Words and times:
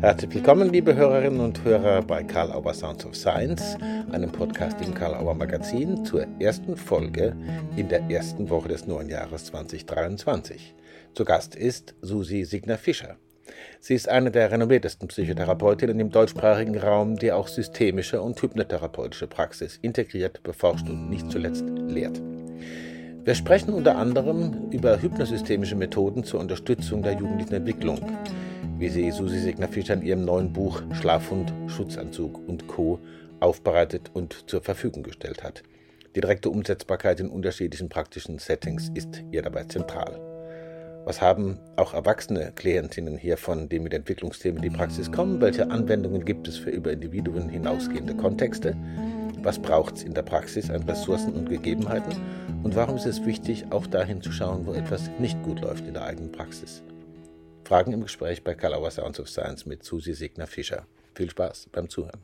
Herzlich 0.00 0.34
willkommen, 0.34 0.72
liebe 0.72 0.94
Hörerinnen 0.94 1.40
und 1.40 1.62
Hörer, 1.62 2.00
bei 2.00 2.22
Karl 2.22 2.50
Auer 2.52 2.72
Sounds 2.72 3.04
of 3.04 3.14
Science, 3.14 3.76
einem 4.10 4.32
Podcast 4.32 4.80
im 4.80 4.94
Karl 4.94 5.14
Auer 5.14 5.34
Magazin 5.34 6.06
zur 6.06 6.26
ersten 6.40 6.74
Folge 6.74 7.36
in 7.76 7.90
der 7.90 8.08
ersten 8.08 8.48
Woche 8.48 8.68
des 8.68 8.86
neuen 8.86 9.10
Jahres 9.10 9.44
2023. 9.44 10.74
Zu 11.12 11.24
Gast 11.26 11.54
ist 11.54 11.94
Susi 12.00 12.44
Signer 12.44 12.78
Fischer. 12.78 13.16
Sie 13.78 13.94
ist 13.94 14.08
eine 14.08 14.30
der 14.30 14.50
renommiertesten 14.50 15.08
Psychotherapeutinnen 15.08 16.00
im 16.00 16.08
deutschsprachigen 16.08 16.78
Raum, 16.78 17.16
die 17.16 17.32
auch 17.32 17.48
systemische 17.48 18.22
und 18.22 18.40
hypnotherapeutische 18.40 19.26
Praxis 19.26 19.78
integriert, 19.82 20.42
beforscht 20.42 20.88
und 20.88 21.10
nicht 21.10 21.30
zuletzt 21.30 21.66
lehrt. 21.88 22.22
Wir 23.22 23.34
sprechen 23.34 23.74
unter 23.74 23.96
anderem 23.96 24.70
über 24.70 25.02
hypnosystemische 25.02 25.76
Methoden 25.76 26.24
zur 26.24 26.40
Unterstützung 26.40 27.02
der 27.02 27.12
jugendlichen 27.18 27.52
Entwicklung, 27.52 28.00
wie 28.80 28.88
sie 28.88 29.10
Susi 29.10 29.38
Signer-Fischer 29.38 29.92
in 29.92 30.00
ihrem 30.00 30.24
neuen 30.24 30.54
Buch 30.54 30.82
Schlafhund, 30.92 31.52
Schutzanzug 31.66 32.40
und 32.48 32.66
Co. 32.66 32.98
aufbereitet 33.38 34.10
und 34.14 34.48
zur 34.48 34.62
Verfügung 34.62 35.02
gestellt 35.02 35.44
hat. 35.44 35.62
Die 36.06 36.20
direkte 36.22 36.48
Umsetzbarkeit 36.48 37.20
in 37.20 37.28
unterschiedlichen 37.28 37.90
praktischen 37.90 38.38
Settings 38.38 38.90
ist 38.94 39.22
ihr 39.32 39.42
dabei 39.42 39.64
zentral. 39.64 40.18
Was 41.04 41.20
haben 41.20 41.58
auch 41.76 41.92
erwachsene 41.92 42.52
Klientinnen 42.54 43.18
hiervon, 43.18 43.68
die 43.68 43.80
mit 43.80 43.92
Entwicklungsthemen 43.92 44.62
in 44.62 44.70
die 44.70 44.76
Praxis 44.76 45.12
kommen? 45.12 45.42
Welche 45.42 45.70
Anwendungen 45.70 46.24
gibt 46.24 46.48
es 46.48 46.56
für 46.56 46.70
über 46.70 46.90
Individuen 46.90 47.50
hinausgehende 47.50 48.14
Kontexte? 48.14 48.74
Was 49.42 49.58
braucht 49.58 49.98
es 49.98 50.04
in 50.04 50.14
der 50.14 50.22
Praxis 50.22 50.70
an 50.70 50.84
Ressourcen 50.84 51.34
und 51.34 51.50
Gegebenheiten? 51.50 52.14
Und 52.62 52.76
warum 52.76 52.96
ist 52.96 53.06
es 53.06 53.26
wichtig, 53.26 53.66
auch 53.70 53.86
dahin 53.86 54.22
zu 54.22 54.32
schauen, 54.32 54.66
wo 54.66 54.72
etwas 54.72 55.10
nicht 55.18 55.42
gut 55.42 55.60
läuft 55.60 55.86
in 55.86 55.92
der 55.92 56.04
eigenen 56.04 56.32
Praxis? 56.32 56.82
Fragen 57.70 57.92
im 57.92 58.00
Gespräch 58.00 58.42
bei 58.42 58.56
Kalauer 58.56 58.90
Sounds 58.90 59.20
of 59.20 59.28
Science 59.28 59.64
mit 59.64 59.84
Susi 59.84 60.12
Signer 60.12 60.48
Fischer. 60.48 60.88
Viel 61.14 61.30
Spaß 61.30 61.68
beim 61.70 61.88
Zuhören. 61.88 62.20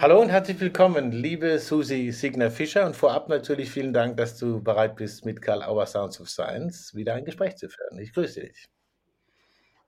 Hallo 0.00 0.20
und 0.20 0.28
herzlich 0.28 0.60
willkommen, 0.60 1.10
liebe 1.10 1.58
Susi 1.58 2.12
Signer 2.12 2.52
Fischer. 2.52 2.86
Und 2.86 2.94
vorab 2.94 3.28
natürlich 3.28 3.72
vielen 3.72 3.92
Dank, 3.92 4.16
dass 4.18 4.38
du 4.38 4.62
bereit 4.62 4.94
bist, 4.94 5.24
mit 5.24 5.42
Karl 5.42 5.64
Auer 5.64 5.86
Sounds 5.86 6.20
of 6.20 6.30
Science 6.30 6.94
wieder 6.94 7.14
ein 7.14 7.24
Gespräch 7.24 7.56
zu 7.56 7.68
führen. 7.68 7.98
Ich 7.98 8.12
grüße 8.12 8.40
dich. 8.40 8.68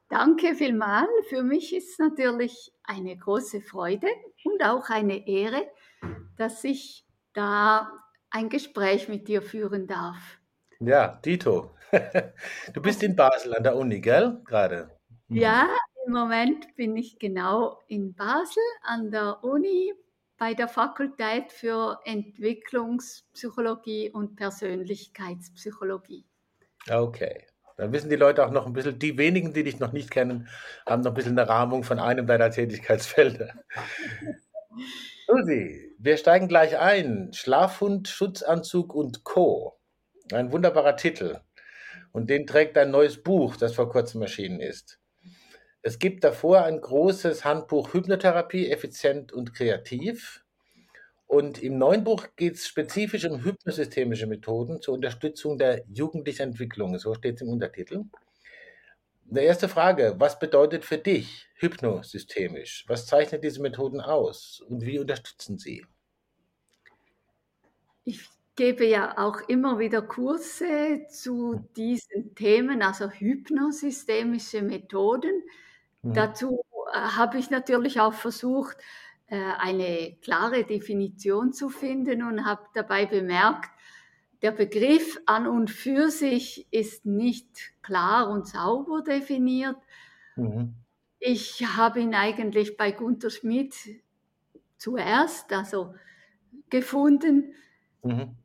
Danke 0.08 0.56
vielmals. 0.56 1.08
Für 1.28 1.44
mich 1.44 1.72
ist 1.72 1.90
es 1.90 1.98
natürlich 2.00 2.72
eine 2.82 3.16
große 3.16 3.60
Freude 3.60 4.08
und 4.42 4.60
auch 4.64 4.90
eine 4.90 5.24
Ehre, 5.28 5.70
dass 6.36 6.64
ich 6.64 7.06
da 7.32 7.92
ein 8.28 8.48
Gespräch 8.48 9.08
mit 9.08 9.28
dir 9.28 9.40
führen 9.40 9.86
darf. 9.86 10.39
Ja, 10.80 11.20
Dito. 11.24 11.70
Du 12.72 12.80
bist 12.80 13.02
in 13.02 13.16
Basel 13.16 13.54
an 13.54 13.64
der 13.64 13.76
Uni, 13.76 14.00
gell? 14.00 14.40
Gerade. 14.44 14.96
Mhm. 15.28 15.36
Ja, 15.36 15.68
im 16.06 16.12
Moment 16.12 16.74
bin 16.76 16.96
ich 16.96 17.18
genau 17.18 17.82
in 17.88 18.14
Basel 18.14 18.62
an 18.82 19.10
der 19.10 19.44
Uni 19.44 19.92
bei 20.38 20.54
der 20.54 20.68
Fakultät 20.68 21.52
für 21.52 22.00
Entwicklungspsychologie 22.04 24.10
und 24.10 24.36
Persönlichkeitspsychologie. 24.36 26.24
Okay. 26.88 27.44
Dann 27.76 27.92
wissen 27.92 28.08
die 28.08 28.16
Leute 28.16 28.46
auch 28.46 28.50
noch 28.50 28.64
ein 28.66 28.72
bisschen, 28.72 28.98
die 28.98 29.18
wenigen, 29.18 29.52
die 29.52 29.64
dich 29.64 29.80
noch 29.80 29.92
nicht 29.92 30.10
kennen, 30.10 30.48
haben 30.86 31.02
noch 31.02 31.10
ein 31.10 31.14
bisschen 31.14 31.38
eine 31.38 31.46
Rahmung 31.48 31.82
von 31.82 31.98
einem 31.98 32.26
deiner 32.26 32.50
Tätigkeitsfelder. 32.50 33.52
Susi, 35.26 35.94
wir 35.98 36.16
steigen 36.16 36.48
gleich 36.48 36.78
ein. 36.78 37.32
Schlafhund, 37.32 38.08
Schutzanzug 38.08 38.94
und 38.94 39.24
Co. 39.24 39.79
Ein 40.32 40.52
wunderbarer 40.52 40.96
Titel. 40.96 41.40
Und 42.12 42.30
den 42.30 42.46
trägt 42.46 42.76
ein 42.78 42.90
neues 42.90 43.22
Buch, 43.22 43.56
das 43.56 43.74
vor 43.74 43.88
kurzem 43.88 44.22
erschienen 44.22 44.60
ist. 44.60 44.98
Es 45.82 45.98
gibt 45.98 46.24
davor 46.24 46.64
ein 46.64 46.80
großes 46.80 47.44
Handbuch 47.44 47.94
Hypnotherapie, 47.94 48.70
effizient 48.70 49.32
und 49.32 49.54
kreativ. 49.54 50.44
Und 51.26 51.62
im 51.62 51.78
neuen 51.78 52.04
Buch 52.04 52.28
geht 52.36 52.54
es 52.54 52.66
spezifisch 52.66 53.24
um 53.24 53.44
hypnosystemische 53.44 54.26
Methoden 54.26 54.82
zur 54.82 54.94
Unterstützung 54.94 55.58
der 55.58 55.84
jugendlichen 55.88 56.42
Entwicklung. 56.42 56.98
So 56.98 57.14
steht 57.14 57.36
es 57.36 57.42
im 57.42 57.48
Untertitel. 57.48 58.04
Die 59.24 59.40
erste 59.40 59.68
Frage, 59.68 60.16
was 60.18 60.38
bedeutet 60.40 60.84
für 60.84 60.98
dich 60.98 61.48
hypnosystemisch? 61.54 62.84
Was 62.88 63.06
zeichnet 63.06 63.44
diese 63.44 63.62
Methoden 63.62 64.00
aus 64.00 64.60
und 64.68 64.84
wie 64.84 64.98
unterstützen 64.98 65.56
sie? 65.56 65.86
Ich 68.04 68.28
gebe 68.60 68.84
ja 68.84 69.16
auch 69.16 69.40
immer 69.48 69.78
wieder 69.78 70.02
Kurse 70.02 71.06
zu 71.08 71.66
diesen 71.78 72.34
Themen, 72.34 72.82
also 72.82 73.08
hypnosystemische 73.08 74.60
Methoden. 74.60 75.42
Mhm. 76.02 76.12
Dazu 76.12 76.60
äh, 76.92 76.98
habe 76.98 77.38
ich 77.38 77.48
natürlich 77.48 78.00
auch 78.00 78.12
versucht, 78.12 78.76
äh, 79.28 79.40
eine 79.56 80.14
klare 80.20 80.64
Definition 80.64 81.54
zu 81.54 81.70
finden 81.70 82.22
und 82.22 82.44
habe 82.44 82.60
dabei 82.74 83.06
bemerkt, 83.06 83.70
der 84.42 84.50
Begriff 84.50 85.18
an 85.24 85.46
und 85.46 85.70
für 85.70 86.10
sich 86.10 86.66
ist 86.70 87.06
nicht 87.06 87.72
klar 87.80 88.28
und 88.28 88.46
sauber 88.46 89.00
definiert. 89.00 89.78
Mhm. 90.36 90.74
Ich 91.18 91.64
habe 91.78 92.00
ihn 92.00 92.14
eigentlich 92.14 92.76
bei 92.76 92.92
Gunther 92.92 93.30
Schmidt 93.30 93.74
zuerst 94.76 95.50
also 95.50 95.94
gefunden. 96.68 97.54
Mhm 98.02 98.36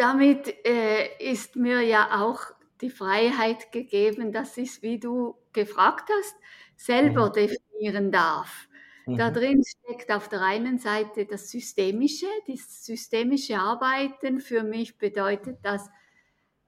damit 0.00 0.66
äh, 0.66 1.10
ist 1.18 1.54
mir 1.56 1.82
ja 1.82 2.22
auch 2.22 2.40
die 2.80 2.88
Freiheit 2.88 3.70
gegeben, 3.70 4.32
dass 4.32 4.56
ich 4.56 4.70
es, 4.70 4.82
wie 4.82 4.98
du 4.98 5.36
gefragt 5.52 6.08
hast, 6.18 6.34
selber 6.74 7.28
mhm. 7.28 7.34
definieren 7.34 8.10
darf. 8.10 8.66
Mhm. 9.04 9.18
Da 9.18 9.30
drin 9.30 9.62
steckt 9.62 10.10
auf 10.10 10.30
der 10.30 10.40
einen 10.40 10.78
Seite 10.78 11.26
das 11.26 11.50
Systemische. 11.50 12.24
Das 12.46 12.86
systemische 12.86 13.58
Arbeiten 13.58 14.40
für 14.40 14.62
mich 14.62 14.96
bedeutet 14.96 15.58
das, 15.62 15.90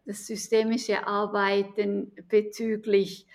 das 0.04 0.26
systemische 0.26 1.06
Arbeiten 1.06 2.12
bezüglich 2.28 3.26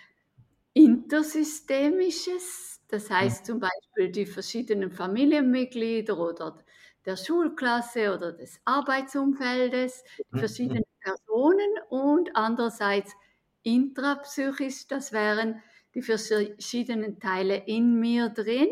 Intersystemisches, 0.74 2.82
das 2.88 3.10
heißt 3.10 3.48
zum 3.48 3.60
Beispiel 3.60 4.12
die 4.12 4.28
verschiedenen 4.28 4.92
Familienmitglieder 4.92 6.20
oder 6.20 6.64
der 7.08 7.16
Schulklasse 7.16 8.14
oder 8.14 8.34
des 8.34 8.60
Arbeitsumfeldes, 8.66 10.04
mhm. 10.30 10.40
verschiedene 10.40 10.84
Personen 11.00 11.70
und 11.90 12.36
andererseits 12.36 13.16
intrapsychisch, 13.64 14.88
das 14.88 15.14
wären 15.14 15.64
die 15.96 16.02
verschiedenen 16.02 17.20
Teile 17.20 17.56
in 17.66 18.00
mir 18.00 18.30
drin, 18.30 18.70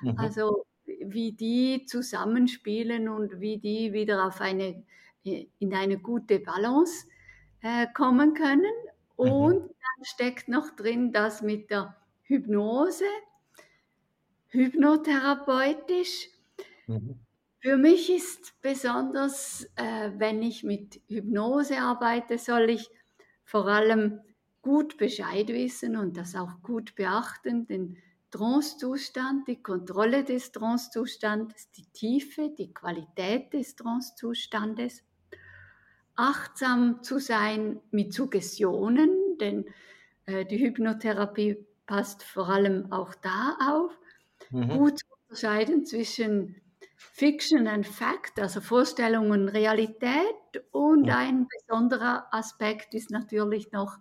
mhm. 0.00 0.16
also 0.16 0.64
wie 0.84 1.32
die 1.32 1.84
zusammenspielen 1.86 3.08
und 3.08 3.40
wie 3.40 3.58
die 3.58 3.92
wieder 3.92 4.26
auf 4.26 4.40
eine, 4.40 4.84
in 5.24 5.74
eine 5.74 5.98
gute 5.98 6.38
Balance 6.38 7.06
äh, 7.62 7.88
kommen 7.92 8.34
können. 8.34 8.72
Mhm. 9.18 9.26
Und 9.32 9.54
mhm. 9.54 9.68
dann 9.68 10.04
steckt 10.04 10.48
noch 10.48 10.70
drin 10.76 11.12
das 11.12 11.42
mit 11.42 11.70
der 11.70 11.96
Hypnose, 12.22 13.04
hypnotherapeutisch. 14.48 16.28
Mhm. 16.86 17.21
Für 17.62 17.76
mich 17.76 18.10
ist 18.10 18.60
besonders, 18.60 19.70
äh, 19.76 20.10
wenn 20.16 20.42
ich 20.42 20.64
mit 20.64 21.00
Hypnose 21.06 21.78
arbeite, 21.78 22.36
soll 22.36 22.70
ich 22.70 22.90
vor 23.44 23.68
allem 23.68 24.18
gut 24.62 24.96
Bescheid 24.96 25.46
wissen 25.46 25.96
und 25.96 26.16
das 26.16 26.34
auch 26.34 26.60
gut 26.62 26.96
beachten, 26.96 27.68
den 27.68 27.98
Trance-Zustand, 28.32 29.46
die 29.46 29.62
Kontrolle 29.62 30.24
des 30.24 30.50
Trance-Zustandes, 30.50 31.70
die 31.70 31.86
Tiefe, 31.92 32.50
die 32.58 32.74
Qualität 32.74 33.52
des 33.52 33.76
Trance-Zustandes, 33.76 35.04
achtsam 36.16 37.04
zu 37.04 37.20
sein 37.20 37.80
mit 37.92 38.12
Suggestionen, 38.12 39.38
denn 39.40 39.66
äh, 40.26 40.44
die 40.44 40.58
Hypnotherapie 40.58 41.64
passt 41.86 42.24
vor 42.24 42.48
allem 42.48 42.90
auch 42.90 43.14
da 43.14 43.56
auf, 43.60 43.96
mhm. 44.50 44.68
gut 44.68 44.98
zu 44.98 45.06
unterscheiden 45.28 45.86
zwischen 45.86 46.56
Fiction 47.12 47.66
and 47.66 47.86
Fact, 47.86 48.38
also 48.38 48.60
Vorstellung 48.60 49.30
und 49.30 49.48
Realität. 49.48 50.64
Und 50.70 51.06
ja. 51.06 51.18
ein 51.18 51.46
besonderer 51.46 52.26
Aspekt 52.30 52.94
ist 52.94 53.10
natürlich 53.10 53.72
noch, 53.72 53.98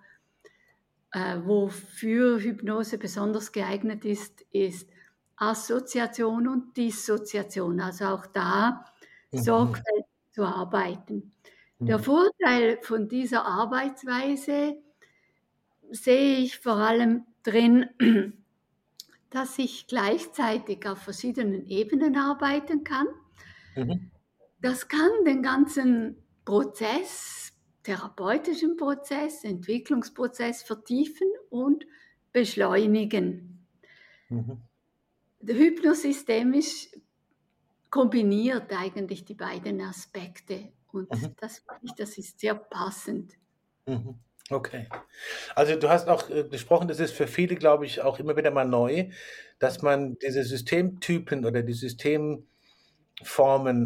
äh, 1.12 1.39
wofür 1.44 2.39
Hypnose 2.39 2.98
besonders 2.98 3.51
geeignet 3.51 4.06
ist, 4.06 4.42
ist 4.51 4.89
Assoziation 5.36 6.48
und 6.48 6.77
Dissoziation. 6.77 7.81
Also 7.81 8.06
auch 8.06 8.27
da 8.27 8.86
mhm. 9.31 9.38
sorgfältig 9.39 10.06
zu 10.31 10.44
arbeiten. 10.44 11.33
Mhm. 11.80 11.86
Der 11.86 12.00
Vorteil 12.00 12.77
von 12.81 13.09
dieser 13.09 13.45
Arbeitsweise 13.45 14.77
sehe 15.89 16.38
ich 16.38 16.59
vor 16.59 16.77
allem 16.77 17.25
drin, 17.44 17.89
dass 19.31 19.57
ich 19.57 19.88
gleichzeitig 19.88 20.88
auf 20.88 21.00
verschiedenen 21.00 21.66
Ebenen 21.66 22.16
arbeiten 22.18 22.83
kann. 22.83 23.07
Mhm. 23.75 24.12
Das 24.62 24.88
kann 24.88 25.10
den 25.25 25.42
ganzen 25.42 26.18
Prozess 26.45 27.51
therapeutischen 27.83 28.78
Prozess, 28.78 29.44
Entwicklungsprozess 29.44 30.62
vertiefen 30.62 31.28
und 31.50 31.86
beschleunigen. 32.31 33.66
Mhm. 34.30 34.62
Hypnosystemisch 35.44 36.89
kombiniert 37.89 38.72
eigentlich 38.72 39.25
die 39.25 39.34
beiden 39.34 39.81
Aspekte 39.81 40.72
und 40.92 41.10
mhm. 41.12 41.36
das, 41.39 41.63
das 41.98 42.18
ist 42.18 42.39
sehr 42.39 42.56
passend. 42.56 43.34
Mhm. 43.88 44.19
Okay. 44.51 44.88
Also 45.56 45.75
du 45.77 45.89
hast 45.89 46.09
auch 46.09 46.30
äh, 46.30 46.44
gesprochen, 46.44 46.89
das 46.89 47.00
ist 47.00 47.13
für 47.13 47.27
viele, 47.27 47.56
glaube 47.56 47.86
ich, 47.86 48.01
auch 48.01 48.19
immer 48.19 48.36
wieder 48.36 48.51
mal 48.51 48.65
neu, 48.65 49.09
dass 49.59 49.81
man 49.81 50.19
diese 50.19 50.44
Systemtypen 50.44 51.45
oder 51.45 51.63
die 51.63 51.74
Systemformen 51.74 52.45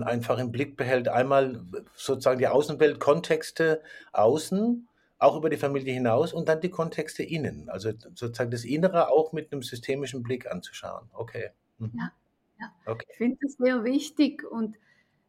einfach 0.03 0.39
im 0.39 0.51
Blick 0.51 0.75
behält. 0.75 1.07
Einmal 1.07 1.63
sozusagen 1.95 2.39
die 2.39 2.47
Außenwelt, 2.47 2.99
Kontexte 2.99 3.83
außen, 4.11 4.87
auch 5.19 5.37
über 5.37 5.51
die 5.51 5.57
Familie 5.57 5.93
hinaus 5.93 6.33
und 6.33 6.49
dann 6.49 6.61
die 6.61 6.71
Kontexte 6.71 7.21
innen. 7.21 7.69
Also 7.69 7.91
sozusagen 8.15 8.49
das 8.49 8.65
Innere 8.65 9.09
auch 9.09 9.33
mit 9.33 9.51
einem 9.51 9.61
systemischen 9.61 10.23
Blick 10.23 10.49
anzuschauen. 10.49 11.11
Okay. 11.13 11.51
Mhm. 11.77 11.91
Ja, 11.95 12.11
ja. 12.59 12.73
Okay. 12.87 13.05
ich 13.11 13.17
finde 13.17 13.37
das 13.41 13.53
sehr 13.53 13.83
wichtig 13.83 14.43
und 14.43 14.77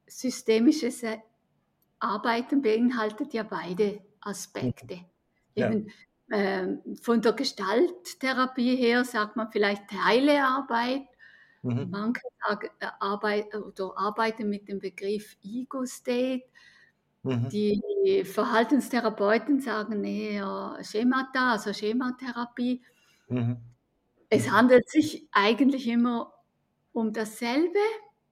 systemisches 0.07 1.03
Arbeiten 1.99 2.63
beinhaltet 2.63 3.35
ja 3.35 3.43
beide 3.43 4.01
Aspekte. 4.21 4.95
Ja. 4.95 5.05
Eben, 5.57 5.91
äh, 6.29 6.67
von 7.03 7.23
der 7.23 7.33
Gestalttherapie 7.33 8.77
her 8.77 9.05
sagt 9.05 9.37
man 9.37 9.51
vielleicht 9.51 9.89
Teilearbeit. 9.89 11.07
Mhm. 11.63 11.91
Manche 11.91 12.23
sagen, 12.47 12.69
äh, 12.81 12.87
Arbeit, 13.01 13.55
oder 13.55 13.95
arbeiten 13.97 14.49
mit 14.49 14.69
dem 14.69 14.79
Begriff 14.79 15.37
Ego-State. 15.43 16.45
Mhm. 17.23 17.49
Die 17.49 18.25
Verhaltenstherapeuten 18.25 19.61
sagen 19.61 20.05
eher 20.05 20.79
Schemata, 20.83 21.53
also 21.53 21.73
Schematherapie. 21.73 22.83
Mhm. 23.29 23.57
Es 24.29 24.51
handelt 24.51 24.89
sich 24.89 25.29
eigentlich 25.33 25.89
immer 25.89 26.33
um 26.93 27.13
dasselbe, 27.13 27.79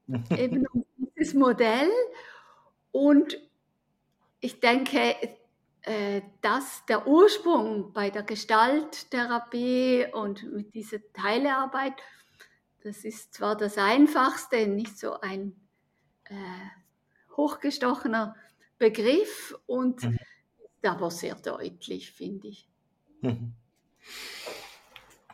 eben 0.37 0.67
um 0.73 0.85
dieses 0.99 1.35
Modell. 1.35 1.91
Und 2.93 3.41
ich 4.41 4.61
denke, 4.61 4.99
äh, 4.99 5.29
dass 6.41 6.87
der 6.87 7.07
Ursprung 7.07 7.93
bei 7.93 8.09
der 8.11 8.23
Gestalttherapie 8.23 10.07
und 10.13 10.43
mit 10.53 10.75
dieser 10.75 10.99
Teilearbeit, 11.13 11.93
das 12.83 13.05
ist 13.05 13.35
zwar 13.35 13.57
das 13.57 13.77
Einfachste, 13.77 14.67
nicht 14.67 14.99
so 14.99 15.21
ein 15.21 15.55
äh, 16.25 16.35
hochgestochener 17.37 18.35
Begriff 18.79 19.55
und 19.67 20.03
mhm. 20.05 20.19
aber 20.83 21.11
sehr 21.11 21.35
deutlich, 21.35 22.13
finde 22.13 22.49
ich. 22.49 22.69
Mhm. 23.21 23.55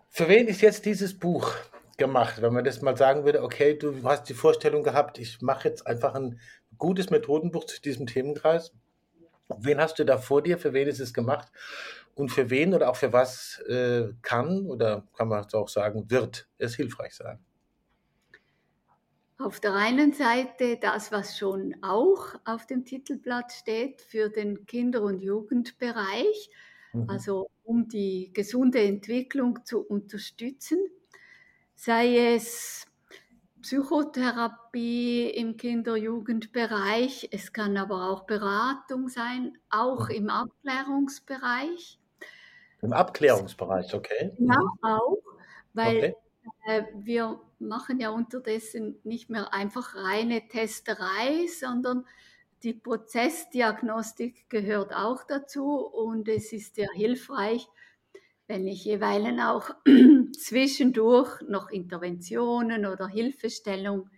Für 0.08 0.29
wen 0.29 0.49
ist 0.49 0.61
jetzt 0.61 0.85
dieses 0.85 1.19
Buch 1.19 1.55
gemacht, 1.96 2.43
wenn 2.43 2.53
man 2.53 2.64
das 2.64 2.82
mal 2.82 2.96
sagen 2.96 3.25
würde, 3.25 3.43
okay, 3.43 3.76
du 3.76 4.03
hast 4.05 4.29
die 4.29 4.35
Vorstellung 4.35 4.82
gehabt, 4.82 5.19
ich 5.19 5.41
mache 5.41 5.69
jetzt 5.69 5.87
einfach 5.87 6.14
ein 6.14 6.41
gutes 6.79 7.11
Methodenbuch 7.11 7.64
zu 7.67 7.81
diesem 7.81 8.06
Themenkreis. 8.06 8.73
Wen 9.58 9.81
hast 9.81 9.99
du 9.99 10.05
da 10.05 10.19
vor 10.19 10.43
dir? 10.43 10.58
Für 10.58 10.73
wen 10.73 10.88
ist 10.88 11.00
es 11.00 11.12
gemacht? 11.12 11.49
Und 12.14 12.31
für 12.31 12.50
wen 12.50 12.75
oder 12.75 12.91
auch 12.91 12.97
für 12.97 13.12
was 13.12 13.61
äh, 13.69 14.08
kann 14.23 14.67
oder 14.67 15.06
kann 15.17 15.29
man 15.29 15.47
auch 15.52 15.69
sagen, 15.69 16.11
wird 16.11 16.49
es 16.58 16.75
hilfreich 16.75 17.14
sein? 17.14 17.38
Auf 19.38 19.58
der 19.58 19.75
einen 19.75 20.12
Seite 20.12 20.76
das, 20.79 21.12
was 21.12 21.38
schon 21.38 21.75
auch 21.82 22.35
auf 22.44 22.67
dem 22.67 22.85
Titelblatt 22.85 23.52
steht 23.52 24.02
für 24.02 24.29
den 24.29 24.67
Kinder- 24.67 25.02
und 25.02 25.23
Jugendbereich, 25.23 26.50
mhm. 26.93 27.08
also 27.08 27.50
um 27.64 27.88
die 27.88 28.32
gesunde 28.35 28.82
Entwicklung 28.82 29.64
zu 29.64 29.81
unterstützen, 29.81 30.79
sei 31.75 32.35
es 32.35 32.85
Psychotherapie 33.62 35.29
im 35.31 35.57
Kinder-Jugendbereich. 35.57 37.29
Es 37.33 37.53
kann 37.53 37.77
aber 37.77 38.11
auch 38.11 38.25
Beratung 38.25 39.09
sein, 39.09 39.59
auch 39.71 40.09
mhm. 40.09 40.15
im 40.15 40.31
Abklärungsbereich. 40.31 41.99
Im 42.83 42.93
Abklärungsbereich, 42.93 43.95
okay. 43.95 44.33
Ja, 44.39 44.59
mhm. 44.59 44.79
auch, 44.83 45.23
weil 45.75 45.97
okay. 45.97 46.15
äh, 46.67 46.83
wir 46.95 47.41
machen 47.59 48.01
ja 48.01 48.11
unterdessen 48.11 48.99
nicht 49.05 49.29
mehr 49.29 49.53
einfach 49.53 49.95
reine 49.95 50.49
Testerei, 50.49 51.47
sondern 51.47 52.06
die 52.63 52.75
Prozessdiagnostik 52.75 54.49
gehört 54.51 54.95
auch 54.95 55.25
dazu 55.25 55.77
und 55.77 56.29
es 56.29 56.53
ist 56.53 56.75
sehr 56.75 56.91
hilfreich, 56.95 57.67
wenn 58.50 58.67
ich 58.67 58.85
jeweilen 58.85 59.38
auch 59.38 59.70
zwischendurch 60.37 61.41
noch 61.43 61.70
Interventionen 61.70 62.85
oder 62.85 63.06
Hilfestellungen 63.06 64.11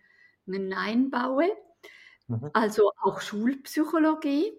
einbaue. 0.74 1.50
Mhm. 2.28 2.48
Also 2.54 2.92
auch 3.02 3.20
Schulpsychologie, 3.20 4.54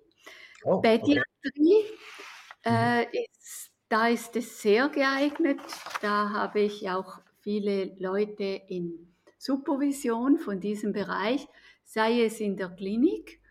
oh, 0.63 0.79
Pädiatrie. 0.79 1.23
Okay. 1.55 2.65
Äh, 2.65 3.01
mhm. 3.01 3.07
ist, 3.31 3.71
da 3.89 4.09
ist 4.09 4.35
es 4.35 4.61
sehr 4.61 4.89
geeignet. 4.89 5.59
Da 6.03 6.29
habe 6.29 6.59
ich 6.59 6.87
auch 6.91 7.21
viele 7.39 7.95
Leute 7.97 8.43
in 8.43 9.15
Supervision 9.39 10.37
von 10.37 10.59
diesem 10.59 10.93
Bereich, 10.93 11.47
sei 11.83 12.25
es 12.25 12.39
in 12.39 12.57
der 12.57 12.69
Klinik 12.69 13.41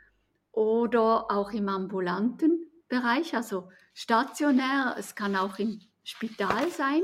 oder 0.53 1.33
auch 1.33 1.51
im 1.51 1.69
ambulanten 1.69 2.71
Bereich, 2.87 3.35
also 3.35 3.71
stationär. 3.93 4.95
Es 4.97 5.17
kann 5.17 5.35
auch 5.35 5.59
im 5.59 5.81
Spital 6.05 6.71
sein 6.71 7.03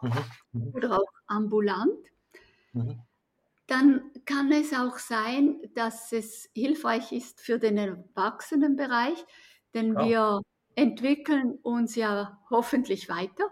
mhm. 0.00 0.12
mhm. 0.52 0.74
oder 0.74 0.98
auch 0.98 1.12
ambulant. 1.26 1.98
Mhm. 2.72 3.00
Dann 3.66 4.10
kann 4.24 4.50
es 4.50 4.74
auch 4.74 4.98
sein, 4.98 5.60
dass 5.74 6.12
es 6.12 6.50
hilfreich 6.54 7.12
ist 7.12 7.40
für 7.40 7.58
den 7.58 7.78
Erwachsenenbereich, 7.78 9.24
denn 9.74 9.94
ja. 9.94 10.04
wir 10.04 10.42
entwickeln 10.74 11.58
uns 11.62 11.94
ja 11.94 12.40
hoffentlich 12.50 13.08
weiter, 13.08 13.44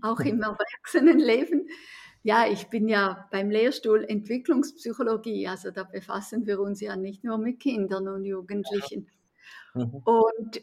auch 0.00 0.20
im 0.20 0.40
Erwachsenenleben. 0.42 1.68
Ja, 2.22 2.46
ich 2.46 2.68
bin 2.68 2.88
ja 2.88 3.28
beim 3.30 3.50
Lehrstuhl 3.50 4.04
Entwicklungspsychologie, 4.04 5.48
also 5.48 5.70
da 5.70 5.84
befassen 5.84 6.46
wir 6.46 6.60
uns 6.60 6.80
ja 6.80 6.96
nicht 6.96 7.24
nur 7.24 7.38
mit 7.38 7.60
Kindern 7.60 8.08
und 8.08 8.24
Jugendlichen. 8.24 9.10
Mhm. 9.74 10.02
Und 10.04 10.62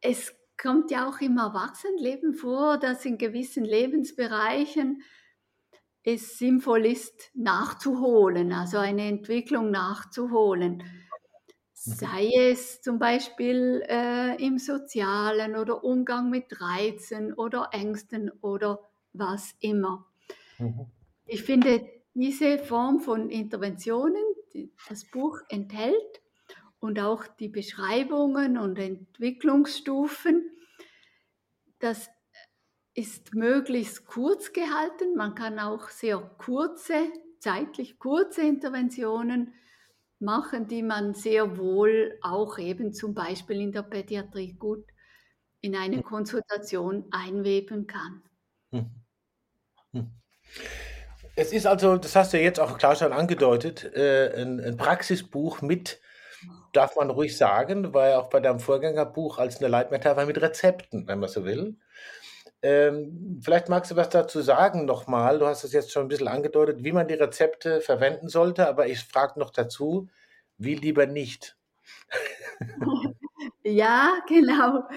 es 0.00 0.34
kommt 0.58 0.90
ja 0.90 1.08
auch 1.08 1.20
im 1.20 1.38
Erwachsenenleben 1.38 2.34
vor, 2.34 2.78
dass 2.78 3.04
in 3.04 3.16
gewissen 3.16 3.64
Lebensbereichen 3.64 5.02
es 6.02 6.38
sinnvoll 6.38 6.86
ist, 6.86 7.30
nachzuholen, 7.34 8.52
also 8.52 8.78
eine 8.78 9.06
Entwicklung 9.06 9.70
nachzuholen. 9.70 10.78
Mhm. 10.78 10.82
Sei 11.74 12.30
es 12.34 12.82
zum 12.82 12.98
Beispiel 12.98 13.82
äh, 13.88 14.42
im 14.44 14.58
sozialen 14.58 15.56
oder 15.56 15.84
Umgang 15.84 16.30
mit 16.30 16.60
Reizen 16.60 17.32
oder 17.32 17.68
Ängsten 17.72 18.30
oder 18.40 18.80
was 19.12 19.54
immer. 19.60 20.06
Mhm. 20.58 20.86
Ich 21.26 21.42
finde, 21.42 21.86
diese 22.14 22.58
Form 22.58 23.00
von 23.00 23.30
Interventionen, 23.30 24.22
die 24.52 24.72
das 24.88 25.04
Buch 25.10 25.38
enthält, 25.48 26.22
und 26.80 27.00
auch 27.00 27.26
die 27.26 27.48
Beschreibungen 27.48 28.58
und 28.58 28.78
Entwicklungsstufen. 28.78 30.50
Das 31.78 32.10
ist 32.94 33.34
möglichst 33.34 34.06
kurz 34.06 34.52
gehalten. 34.52 35.14
Man 35.16 35.34
kann 35.34 35.58
auch 35.58 35.88
sehr 35.88 36.18
kurze, 36.18 37.12
zeitlich 37.38 37.98
kurze 37.98 38.42
Interventionen 38.42 39.54
machen, 40.18 40.66
die 40.66 40.82
man 40.82 41.14
sehr 41.14 41.58
wohl 41.58 42.18
auch 42.22 42.58
eben 42.58 42.92
zum 42.92 43.14
Beispiel 43.14 43.60
in 43.60 43.72
der 43.72 43.82
Pädiatrie 43.82 44.54
gut 44.54 44.84
in 45.60 45.76
eine 45.76 45.96
hm. 45.96 46.04
Konsultation 46.04 47.04
einweben 47.10 47.86
kann. 47.86 48.22
Hm. 48.72 48.90
Hm. 49.92 50.10
Es 51.36 51.52
ist 51.52 51.66
also, 51.66 51.96
das 51.96 52.16
hast 52.16 52.32
du 52.32 52.40
jetzt 52.40 52.58
auch 52.58 52.78
klar 52.78 52.96
schon 52.96 53.12
angedeutet, 53.12 53.84
äh, 53.94 54.42
ein, 54.42 54.60
ein 54.60 54.76
Praxisbuch 54.76 55.62
mit 55.62 56.00
darf 56.72 56.96
man 56.96 57.10
ruhig 57.10 57.36
sagen, 57.36 57.94
war 57.94 58.08
ja 58.08 58.18
auch 58.18 58.30
bei 58.30 58.40
deinem 58.40 58.60
Vorgängerbuch 58.60 59.38
als 59.38 59.58
eine 59.58 59.68
Leitmetapher 59.68 60.26
mit 60.26 60.40
Rezepten, 60.40 61.06
wenn 61.08 61.18
man 61.18 61.28
so 61.28 61.44
will. 61.44 61.76
Ähm, 62.60 63.40
vielleicht 63.42 63.68
magst 63.68 63.90
du 63.92 63.96
was 63.96 64.08
dazu 64.08 64.40
sagen 64.40 64.84
nochmal. 64.84 65.38
Du 65.38 65.46
hast 65.46 65.64
es 65.64 65.72
jetzt 65.72 65.92
schon 65.92 66.06
ein 66.06 66.08
bisschen 66.08 66.28
angedeutet, 66.28 66.82
wie 66.82 66.92
man 66.92 67.06
die 67.06 67.14
Rezepte 67.14 67.80
verwenden 67.80 68.28
sollte, 68.28 68.68
aber 68.68 68.88
ich 68.88 69.00
frage 69.00 69.38
noch 69.38 69.50
dazu, 69.50 70.08
wie 70.56 70.74
lieber 70.74 71.06
nicht. 71.06 71.56
ja, 73.62 74.18
genau. 74.26 74.88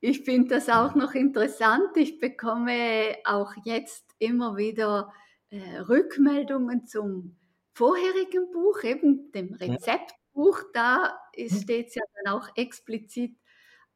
Ich 0.00 0.22
finde 0.22 0.54
das 0.54 0.68
auch 0.68 0.94
noch 0.94 1.14
interessant. 1.14 1.96
Ich 1.96 2.20
bekomme 2.20 3.16
auch 3.24 3.52
jetzt 3.64 4.04
immer 4.18 4.56
wieder 4.56 5.12
äh, 5.50 5.78
Rückmeldungen 5.78 6.86
zum 6.86 7.36
vorherigen 7.80 8.50
Buch, 8.50 8.82
eben 8.84 9.32
dem 9.32 9.54
Rezept 9.54 10.12
Buch, 10.34 10.62
da 10.74 11.18
mhm. 11.34 11.48
steht 11.48 11.88
es 11.88 11.94
ja 11.94 12.02
dann 12.14 12.34
auch 12.34 12.46
explizit 12.54 13.34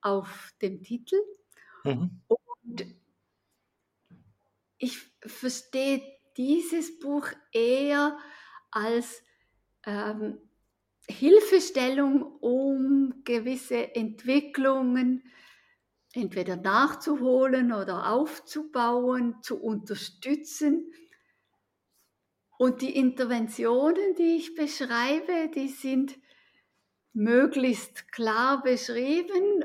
auf 0.00 0.54
dem 0.62 0.82
Titel. 0.82 1.16
Mhm. 1.84 2.22
Und 2.26 2.86
ich 4.78 4.98
verstehe 5.20 6.02
dieses 6.38 6.98
Buch 6.98 7.28
eher 7.52 8.16
als 8.70 9.22
ähm, 9.84 10.38
Hilfestellung, 11.06 12.22
um 12.40 13.22
gewisse 13.24 13.94
Entwicklungen 13.94 15.30
entweder 16.14 16.56
nachzuholen 16.56 17.70
oder 17.70 18.10
aufzubauen, 18.10 19.42
zu 19.42 19.62
unterstützen. 19.62 20.90
Und 22.58 22.82
die 22.82 22.96
Interventionen, 22.96 24.14
die 24.16 24.36
ich 24.36 24.54
beschreibe, 24.54 25.50
die 25.54 25.68
sind 25.68 26.16
möglichst 27.12 28.10
klar 28.12 28.62
beschrieben 28.62 29.64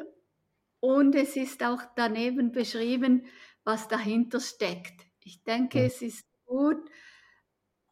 und 0.80 1.16
es 1.16 1.36
ist 1.36 1.64
auch 1.64 1.82
daneben 1.96 2.52
beschrieben, 2.52 3.26
was 3.64 3.88
dahinter 3.88 4.40
steckt. 4.40 5.02
Ich 5.20 5.44
denke, 5.44 5.84
es 5.84 6.02
ist 6.02 6.26
gut, 6.46 6.90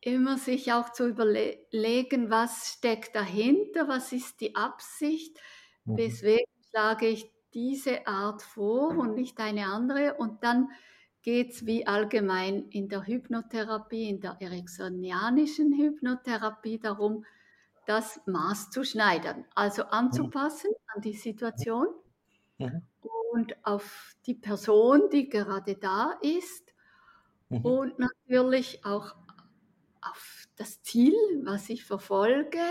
immer 0.01 0.37
sich 0.37 0.71
auch 0.71 0.91
zu 0.91 1.07
überlegen, 1.07 2.29
was 2.29 2.73
steckt 2.77 3.15
dahinter, 3.15 3.87
was 3.87 4.13
ist 4.13 4.39
die 4.41 4.55
Absicht, 4.55 5.37
mhm. 5.85 5.97
weswegen 5.97 6.45
schlage 6.69 7.07
ich 7.07 7.29
diese 7.53 8.07
Art 8.07 8.41
vor 8.41 8.89
und 8.89 9.15
nicht 9.15 9.39
eine 9.39 9.65
andere. 9.65 10.15
Und 10.15 10.43
dann 10.43 10.69
geht 11.27 11.51
es 11.51 11.65
wie 11.65 11.85
allgemein 11.85 12.69
in 12.69 12.87
der 12.87 13.05
Hypnotherapie, 13.05 14.07
in 14.07 14.21
der 14.21 14.37
ericksonianischen 14.39 15.73
Hypnotherapie 15.73 16.79
darum, 16.79 17.25
das 17.85 18.21
Maß 18.27 18.69
zu 18.69 18.85
schneidern, 18.85 19.43
also 19.53 19.83
anzupassen 19.83 20.71
an 20.95 21.01
die 21.01 21.15
Situation 21.15 21.87
mhm. 22.59 22.81
und 23.33 23.57
auf 23.65 24.15
die 24.25 24.35
Person, 24.35 25.09
die 25.11 25.27
gerade 25.27 25.75
da 25.75 26.17
ist 26.21 26.73
mhm. 27.49 27.65
und 27.65 27.99
natürlich 27.99 28.85
auch 28.85 29.13
auf 29.99 30.47
das 30.55 30.81
Ziel, 30.81 31.13
was 31.43 31.67
ich 31.67 31.83
verfolge 31.83 32.63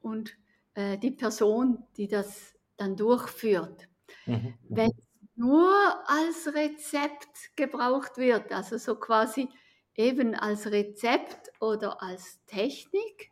und 0.00 0.34
äh, 0.72 0.96
die 0.96 1.10
Person, 1.10 1.84
die 1.98 2.08
das 2.08 2.54
dann 2.78 2.96
durchführt. 2.96 3.86
Mhm. 4.24 4.54
Wenn 4.70 4.88
es 4.88 5.09
nur 5.40 5.74
als 6.06 6.54
Rezept 6.54 7.56
gebraucht 7.56 8.18
wird, 8.18 8.52
also 8.52 8.76
so 8.76 8.96
quasi 8.96 9.48
eben 9.94 10.34
als 10.34 10.66
Rezept 10.66 11.50
oder 11.60 12.02
als 12.02 12.44
Technik, 12.44 13.30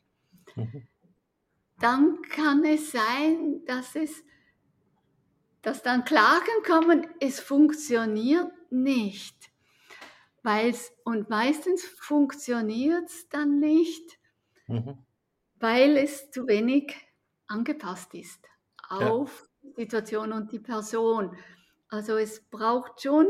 mhm. 0.57 0.89
dann 1.79 2.23
kann 2.23 2.65
es 2.65 2.93
sein, 2.93 3.63
dass 3.67 3.95
es 3.95 4.25
dass 5.61 5.83
dann 5.83 6.05
Klagen 6.05 6.63
kommen, 6.65 7.07
es 7.21 7.41
funktioniert 7.41 8.51
nicht. 8.71 9.51
Weil's, 10.43 10.93
und 11.05 11.29
meistens 11.29 11.85
funktioniert 11.85 13.07
es 13.11 13.29
dann 13.29 13.59
nicht, 13.59 14.19
mhm. 14.67 15.05
weil 15.57 15.99
es 15.99 16.31
zu 16.31 16.47
wenig 16.47 16.97
angepasst 17.49 18.15
ist 18.15 18.47
auf 18.89 19.43
ja. 19.43 19.71
die 19.77 19.83
Situation 19.83 20.33
und 20.33 20.53
die 20.53 20.61
Person. 20.61 21.37
Also 21.89 22.17
es 22.17 22.41
braucht 22.41 23.03
schon 23.03 23.27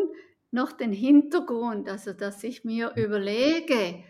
noch 0.51 0.73
den 0.73 0.93
Hintergrund, 0.93 1.89
also 1.89 2.13
dass 2.13 2.43
ich 2.43 2.65
mir 2.65 2.93
überlege, 2.97 4.03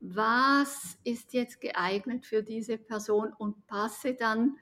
was 0.00 0.98
ist 1.04 1.32
jetzt 1.32 1.60
geeignet 1.60 2.26
für 2.26 2.42
diese 2.42 2.78
Person 2.78 3.32
und 3.32 3.66
passe 3.66 4.14
dann 4.14 4.56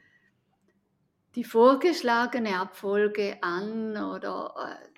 die 1.34 1.44
vorgeschlagene 1.44 2.58
Abfolge 2.58 3.38
an 3.42 3.96
oder 3.96 4.54
äh, 4.56 4.88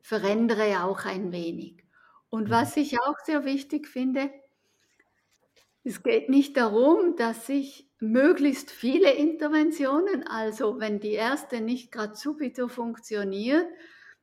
verändere 0.00 0.82
auch 0.82 1.04
ein 1.04 1.30
wenig. 1.32 1.84
Und 2.30 2.48
was 2.48 2.76
ich 2.78 2.98
auch 3.00 3.18
sehr 3.24 3.44
wichtig 3.44 3.86
finde, 3.86 4.30
es 5.84 6.02
geht 6.02 6.28
nicht 6.28 6.56
darum, 6.56 7.16
dass 7.16 7.48
ich 7.48 7.90
möglichst 7.98 8.70
viele 8.70 9.12
Interventionen, 9.12 10.26
also 10.26 10.78
wenn 10.78 11.00
die 11.00 11.12
erste 11.12 11.60
nicht 11.60 11.92
gerade 11.92 12.14
subito 12.14 12.68
funktioniert, 12.68 13.66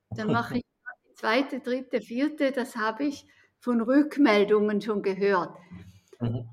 dann 0.10 0.32
mache 0.32 0.58
ich 0.58 0.64
die 1.08 1.14
zweite, 1.16 1.60
dritte, 1.60 2.02
vierte, 2.02 2.52
das 2.52 2.76
habe 2.76 3.06
ich 3.06 3.26
von 3.60 3.82
Rückmeldungen 3.82 4.82
schon 4.82 5.02
gehört. 5.02 5.56
Mhm. 6.20 6.50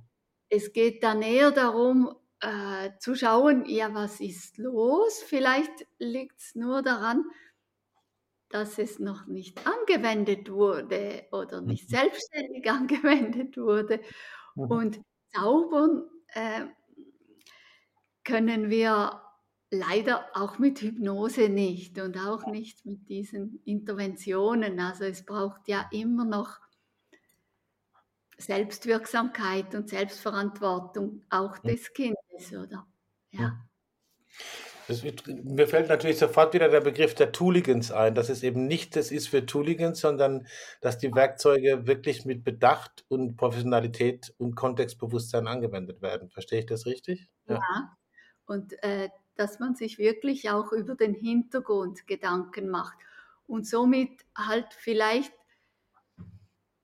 Es 0.48 0.72
geht 0.72 1.02
dann 1.02 1.22
eher 1.22 1.50
darum, 1.50 2.14
äh, 2.40 2.90
zu 2.98 3.14
schauen, 3.14 3.64
ja, 3.66 3.94
was 3.94 4.20
ist 4.20 4.58
los? 4.58 5.22
Vielleicht 5.22 5.86
liegt 5.98 6.38
es 6.38 6.54
nur 6.54 6.82
daran, 6.82 7.24
dass 8.48 8.78
es 8.78 8.98
noch 8.98 9.26
nicht 9.26 9.66
angewendet 9.66 10.50
wurde 10.50 11.26
oder 11.32 11.60
nicht 11.60 11.90
mhm. 11.90 11.96
selbstständig 11.96 12.70
angewendet 12.70 13.56
wurde. 13.56 14.00
Mhm. 14.56 14.64
Und 14.64 15.00
zaubern 15.32 16.04
äh, 16.34 16.66
können 18.24 18.70
wir 18.70 19.22
leider 19.70 20.26
auch 20.34 20.58
mit 20.58 20.80
Hypnose 20.80 21.48
nicht 21.48 21.98
und 21.98 22.18
auch 22.18 22.46
nicht 22.46 22.84
mit 22.84 23.08
diesen 23.08 23.60
Interventionen. 23.64 24.80
Also 24.80 25.04
es 25.04 25.24
braucht 25.24 25.68
ja 25.68 25.88
immer 25.92 26.24
noch 26.24 26.60
Selbstwirksamkeit 28.38 29.74
und 29.74 29.88
Selbstverantwortung 29.88 31.24
auch 31.30 31.58
des 31.58 31.92
Kindes, 31.92 32.52
oder? 32.52 32.86
Ja. 33.30 33.66
Das, 34.88 35.02
mir 35.26 35.66
fällt 35.66 35.88
natürlich 35.88 36.18
sofort 36.18 36.54
wieder 36.54 36.68
der 36.68 36.80
Begriff 36.80 37.14
der 37.14 37.32
Tooligans 37.32 37.90
ein, 37.90 38.14
dass 38.14 38.28
es 38.28 38.42
eben 38.42 38.66
nicht 38.66 38.94
das 38.94 39.10
ist 39.10 39.28
für 39.28 39.44
Tooligans, 39.44 40.00
sondern 40.00 40.46
dass 40.80 40.98
die 40.98 41.12
Werkzeuge 41.12 41.86
wirklich 41.86 42.24
mit 42.24 42.44
Bedacht 42.44 43.04
und 43.08 43.36
Professionalität 43.36 44.32
und 44.38 44.54
Kontextbewusstsein 44.54 45.48
angewendet 45.48 46.02
werden. 46.02 46.30
Verstehe 46.30 46.60
ich 46.60 46.66
das 46.66 46.86
richtig? 46.86 47.28
Ja, 47.48 47.56
ja. 47.56 47.96
und 48.46 48.80
äh, 48.82 49.08
dass 49.34 49.58
man 49.58 49.74
sich 49.74 49.98
wirklich 49.98 50.50
auch 50.50 50.72
über 50.72 50.94
den 50.94 51.14
Hintergrund 51.14 52.06
Gedanken 52.06 52.68
macht 52.68 52.96
und 53.46 53.66
somit 53.66 54.24
halt 54.36 54.66
vielleicht 54.70 55.32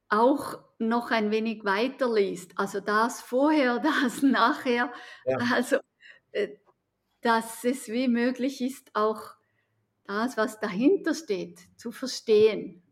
auch 0.08 0.58
noch 0.78 1.10
ein 1.10 1.30
wenig 1.30 1.64
weiterliest. 1.64 2.52
Also 2.56 2.80
das 2.80 3.20
vorher, 3.20 3.78
das 4.04 4.22
nachher. 4.22 4.92
Ja. 5.24 5.38
Also 5.52 5.78
äh, 6.32 6.48
dass 7.22 7.64
es 7.64 7.88
wie 7.88 8.08
möglich 8.08 8.60
ist, 8.60 8.90
auch 8.94 9.34
das, 10.06 10.36
was 10.36 10.60
dahinter 10.60 11.14
steht, 11.14 11.60
zu 11.76 11.92
verstehen. 11.92 12.82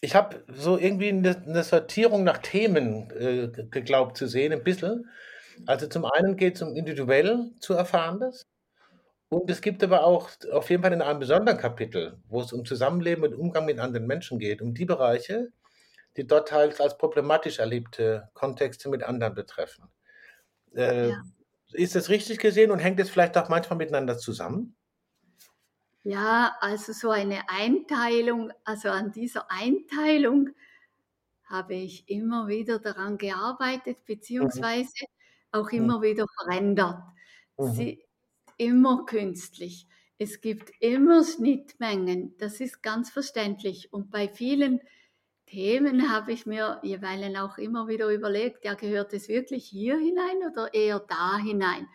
Ich 0.00 0.16
habe 0.16 0.44
so 0.48 0.78
irgendwie 0.78 1.10
eine, 1.10 1.62
Sortierung 1.62 2.24
nach 2.24 2.38
Themen 2.38 3.10
äh, 3.12 3.48
geglaubt 3.70 4.16
zu 4.16 4.26
sehen, 4.26 4.52
ein 4.52 4.64
bisschen. 4.64 5.08
Also 5.66 5.86
zum 5.86 6.04
einen 6.06 6.36
geht 6.36 6.56
es 6.56 6.62
um 6.62 6.74
individuell 6.74 7.52
zu 7.60 7.74
erfahrenes. 7.74 8.46
Und 9.28 9.48
es 9.50 9.60
gibt 9.60 9.82
aber 9.84 10.04
auch 10.04 10.28
auf 10.50 10.70
jeden 10.70 10.82
Fall 10.82 10.92
in 10.92 11.02
einem 11.02 11.20
besonderen 11.20 11.58
Kapitel, 11.58 12.18
wo 12.28 12.40
es 12.40 12.52
um 12.52 12.64
Zusammenleben 12.64 13.24
und 13.24 13.34
Umgang 13.34 13.64
mit 13.64 13.78
anderen 13.78 14.06
Menschen 14.06 14.38
geht, 14.38 14.60
um 14.60 14.74
die 14.74 14.84
Bereiche, 14.84 15.52
die 16.16 16.26
dort 16.26 16.48
teils 16.48 16.80
als 16.80 16.98
problematisch 16.98 17.58
erlebte 17.58 18.28
Kontexte 18.34 18.88
mit 18.88 19.02
anderen 19.02 19.34
betreffen. 19.34 19.84
Äh, 20.74 21.10
ja. 21.10 21.22
Ist 21.72 21.94
das 21.94 22.08
richtig 22.08 22.38
gesehen 22.38 22.70
und 22.70 22.78
hängt 22.78 23.00
es 23.00 23.10
vielleicht 23.10 23.36
auch 23.36 23.48
manchmal 23.48 23.76
miteinander 23.76 24.18
zusammen? 24.18 24.74
Ja, 26.04 26.56
also 26.60 26.92
so 26.92 27.10
eine 27.10 27.48
Einteilung, 27.48 28.52
also 28.64 28.88
an 28.88 29.12
dieser 29.12 29.50
Einteilung 29.50 30.50
habe 31.44 31.74
ich 31.74 32.08
immer 32.08 32.48
wieder 32.48 32.78
daran 32.78 33.18
gearbeitet, 33.18 34.04
beziehungsweise 34.06 34.90
mhm. 35.00 35.60
auch 35.60 35.70
immer 35.70 35.98
mhm. 35.98 36.02
wieder 36.02 36.26
verändert. 36.42 37.02
Mhm. 37.56 37.72
Sie 37.72 37.90
ist 37.92 38.08
immer 38.56 39.04
künstlich. 39.06 39.86
Es 40.18 40.40
gibt 40.40 40.70
immer 40.80 41.24
Schnittmengen, 41.24 42.36
das 42.38 42.60
ist 42.60 42.82
ganz 42.82 43.10
verständlich. 43.10 43.92
Und 43.92 44.10
bei 44.10 44.28
vielen 44.28 44.80
Themen 45.52 46.10
habe 46.10 46.32
ich 46.32 46.46
mir 46.46 46.80
jeweils 46.82 47.36
auch 47.36 47.58
immer 47.58 47.86
wieder 47.86 48.08
überlegt, 48.08 48.64
ja, 48.64 48.72
gehört 48.72 49.12
es 49.12 49.28
wirklich 49.28 49.66
hier 49.66 49.98
hinein 49.98 50.50
oder 50.50 50.72
eher 50.72 50.98
da 50.98 51.36
hinein? 51.36 51.86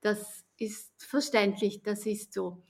Das 0.00 0.44
ist 0.58 0.90
verständlich, 1.00 1.84
das 1.84 2.04
ist 2.04 2.32
so. 2.32 2.64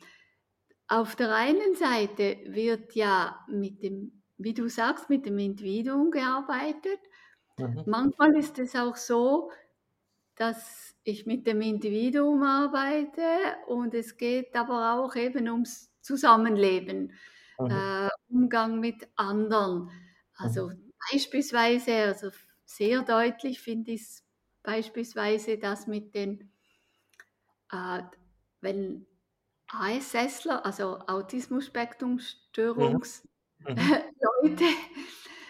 Auf 0.88 1.16
der 1.16 1.34
einen 1.34 1.74
Seite 1.74 2.36
wird 2.44 2.94
ja 2.94 3.46
mit 3.48 3.82
dem, 3.82 4.22
wie 4.36 4.52
du 4.52 4.68
sagst, 4.68 5.08
mit 5.08 5.24
dem 5.24 5.38
Individuum 5.38 6.10
gearbeitet. 6.10 7.00
Mhm. 7.56 7.84
Manchmal 7.86 8.36
ist 8.36 8.58
es 8.58 8.76
auch 8.76 8.96
so, 8.96 9.50
dass 10.36 10.94
ich 11.02 11.24
mit 11.24 11.46
dem 11.46 11.62
Individuum 11.62 12.42
arbeite 12.42 13.22
und 13.68 13.94
es 13.94 14.18
geht 14.18 14.54
aber 14.54 15.00
auch 15.00 15.16
eben 15.16 15.48
ums 15.48 15.90
Zusammenleben, 16.02 17.14
mhm. 17.58 17.70
äh, 17.70 18.08
Umgang 18.28 18.80
mit 18.80 19.08
anderen. 19.16 19.90
Also 20.40 20.62
mhm. 20.62 20.92
beispielsweise, 21.12 21.94
also 22.04 22.30
sehr 22.64 23.02
deutlich 23.02 23.61
finde 23.61 23.92
ich 23.92 24.00
es 24.02 24.25
beispielsweise 24.62 25.59
das 25.59 25.87
mit 25.87 26.14
den, 26.14 26.52
äh, 27.70 28.02
wenn 28.61 29.06
ASSler, 29.68 30.64
also 30.66 30.99
Autismus-Spektrum-Störungs- 31.06 33.23
Mhm. 33.66 33.66
Leute, 34.20 34.64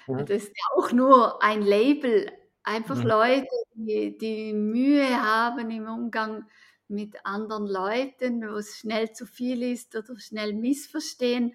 Mhm. 0.08 0.26
das 0.26 0.44
ist 0.44 0.52
ja 0.56 0.64
auch 0.76 0.92
nur 0.92 1.42
ein 1.42 1.62
Label, 1.62 2.30
einfach 2.62 2.96
Mhm. 3.02 3.04
Leute, 3.04 3.46
die, 3.74 4.16
die 4.18 4.52
Mühe 4.52 5.20
haben 5.22 5.70
im 5.70 5.88
Umgang 5.88 6.48
mit 6.88 7.24
anderen 7.24 7.66
Leuten, 7.66 8.42
wo 8.48 8.56
es 8.56 8.78
schnell 8.78 9.12
zu 9.12 9.26
viel 9.26 9.62
ist 9.62 9.94
oder 9.96 10.18
schnell 10.18 10.52
missverstehen. 10.54 11.54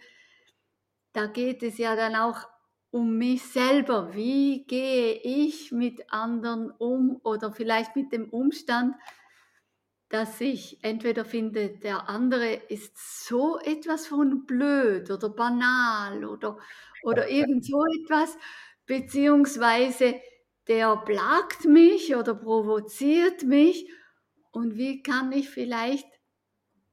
Da 1.14 1.26
geht 1.26 1.64
es 1.64 1.80
ja 1.80 1.96
dann 1.96 2.16
auch 2.16 2.48
um 2.96 3.18
mich 3.18 3.44
selber. 3.44 4.16
Wie 4.16 4.64
gehe 4.68 5.16
ich 5.22 5.74
mit 5.74 6.14
anderen 6.14 6.72
um 6.72 7.20
oder 7.26 7.52
vielleicht 7.52 7.98
mit 7.98 8.14
dem 8.14 8.30
Umstand, 8.30 8.96
dass 10.08 10.40
ich 10.40 10.82
entweder 10.82 11.26
finde, 11.26 11.78
der 11.78 12.08
andere 12.08 12.54
ist 12.54 13.26
so 13.28 13.60
etwas 13.60 14.08
von 14.08 14.46
blöd 14.46 15.12
oder 15.12 15.28
banal 15.28 16.24
oder, 16.24 16.58
oder 17.04 17.28
irgend 17.40 17.66
so 17.66 17.84
etwas, 18.02 18.38
beziehungsweise 18.86 20.16
der 20.70 20.96
plagt 20.96 21.66
mich 21.66 22.16
oder 22.16 22.34
provoziert 22.34 23.44
mich 23.44 23.92
und 24.54 24.78
wie 24.78 25.04
kann 25.04 25.34
ich 25.34 25.50
vielleicht 25.50 26.08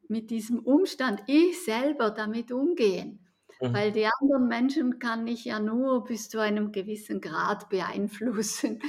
mit 0.08 0.30
diesem 0.30 0.58
Umstand 0.58 1.22
ich 1.28 1.62
selber 1.62 2.10
damit 2.10 2.50
umgehen? 2.50 3.21
Mhm. 3.62 3.74
Weil 3.74 3.92
die 3.92 4.06
anderen 4.20 4.48
Menschen 4.48 4.98
kann 4.98 5.26
ich 5.28 5.44
ja 5.44 5.60
nur 5.60 6.02
bis 6.04 6.28
zu 6.28 6.40
einem 6.40 6.72
gewissen 6.72 7.20
Grad 7.20 7.68
beeinflussen. 7.68 8.82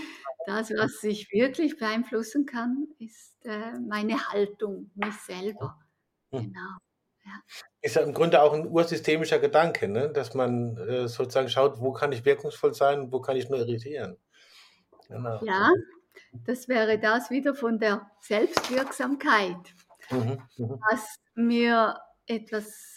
Das, 0.47 0.71
was 0.71 1.03
ich 1.03 1.31
wirklich 1.31 1.77
beeinflussen 1.77 2.45
kann, 2.45 2.87
ist 2.99 3.45
äh, 3.45 3.79
meine 3.87 4.29
Haltung, 4.29 4.89
mich 4.95 5.13
selber. 5.13 5.79
Mhm. 6.31 6.39
Genau. 6.39 6.77
Ja. 7.23 7.39
Ist 7.81 7.95
ja 7.95 8.01
im 8.01 8.13
Grunde 8.13 8.41
auch 8.41 8.51
ein 8.51 8.67
ursystemischer 8.67 9.39
Gedanke, 9.39 9.87
ne? 9.87 10.09
dass 10.09 10.33
man 10.33 10.75
äh, 10.77 11.07
sozusagen 11.07 11.47
schaut, 11.49 11.79
wo 11.79 11.93
kann 11.93 12.11
ich 12.11 12.25
wirkungsvoll 12.25 12.73
sein 12.73 12.99
und 12.99 13.11
wo 13.13 13.21
kann 13.21 13.37
ich 13.37 13.49
nur 13.49 13.59
irritieren. 13.59 14.17
Genau. 15.07 15.39
Ja, 15.45 15.71
das 16.45 16.67
wäre 16.67 16.99
das 16.99 17.29
wieder 17.29 17.53
von 17.53 17.79
der 17.79 18.09
Selbstwirksamkeit, 18.21 19.73
mhm, 20.09 20.41
mh. 20.57 20.79
was 20.91 21.15
mir 21.35 21.97
etwas 22.25 22.92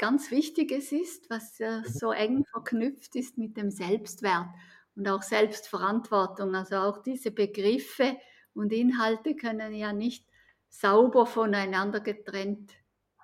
ganz 0.00 0.30
Wichtiges 0.30 0.92
ist, 0.92 1.28
was 1.28 1.60
mhm. 1.60 1.84
so 1.84 2.10
eng 2.10 2.44
verknüpft 2.46 3.14
ist 3.16 3.36
mit 3.36 3.56
dem 3.58 3.70
Selbstwert 3.70 4.48
und 4.96 5.06
auch 5.06 5.22
Selbstverantwortung. 5.22 6.54
Also 6.54 6.76
auch 6.76 7.02
diese 7.02 7.30
Begriffe 7.30 8.16
und 8.54 8.72
Inhalte 8.72 9.36
können 9.36 9.74
ja 9.74 9.92
nicht 9.92 10.26
sauber 10.70 11.26
voneinander 11.26 12.00
getrennt 12.00 12.72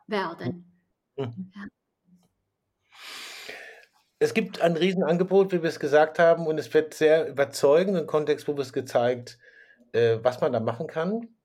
werden. 0.07 0.71
Mhm. 1.17 1.51
Ja. 1.55 1.67
Es 4.19 4.35
gibt 4.35 4.61
ein 4.61 4.77
Riesenangebot, 4.77 5.53
wie 5.53 5.63
wir 5.63 5.69
es 5.69 5.81
gesagt 5.81 6.19
haben, 6.19 6.47
und 6.47 6.59
es 6.59 6.73
wird 6.73 6.95
sehr 6.95 7.27
überzeugend 7.29 7.97
im 7.99 8.07
Kontext, 8.07 8.49
wo 8.49 8.55
wir 8.55 8.63
es 8.63 8.73
gezeigt, 8.73 9.39
äh, 9.93 10.19
was 10.23 10.41
man 10.41 10.53
da 10.53 10.61
machen 10.61 10.87
kann. 10.87 11.36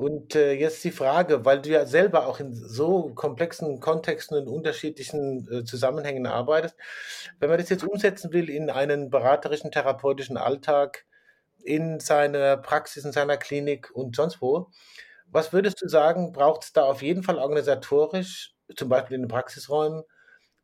Und 0.00 0.34
äh, 0.34 0.54
jetzt 0.54 0.82
die 0.82 0.92
Frage, 0.92 1.44
weil 1.44 1.60
du 1.60 1.68
ja 1.68 1.84
selber 1.84 2.26
auch 2.26 2.40
in 2.40 2.54
so 2.54 3.12
komplexen 3.14 3.80
Kontexten 3.80 4.38
und 4.38 4.48
unterschiedlichen 4.48 5.46
äh, 5.52 5.64
Zusammenhängen 5.64 6.26
arbeitest, 6.26 6.74
wenn 7.38 7.50
man 7.50 7.58
das 7.58 7.68
jetzt 7.68 7.84
umsetzen 7.84 8.32
will 8.32 8.48
in 8.48 8.70
einen 8.70 9.10
beraterischen, 9.10 9.70
therapeutischen 9.70 10.38
Alltag, 10.38 11.04
in 11.62 12.00
seiner 12.00 12.56
Praxis, 12.56 13.04
in 13.04 13.12
seiner 13.12 13.36
Klinik 13.36 13.90
und 13.94 14.16
sonst 14.16 14.40
wo, 14.40 14.70
was 15.26 15.52
würdest 15.52 15.82
du 15.82 15.88
sagen, 15.88 16.32
braucht 16.32 16.64
es 16.64 16.72
da 16.72 16.84
auf 16.84 17.02
jeden 17.02 17.22
Fall 17.22 17.36
organisatorisch, 17.36 18.54
zum 18.74 18.88
Beispiel 18.88 19.16
in 19.16 19.24
den 19.24 19.28
Praxisräumen, 19.28 20.04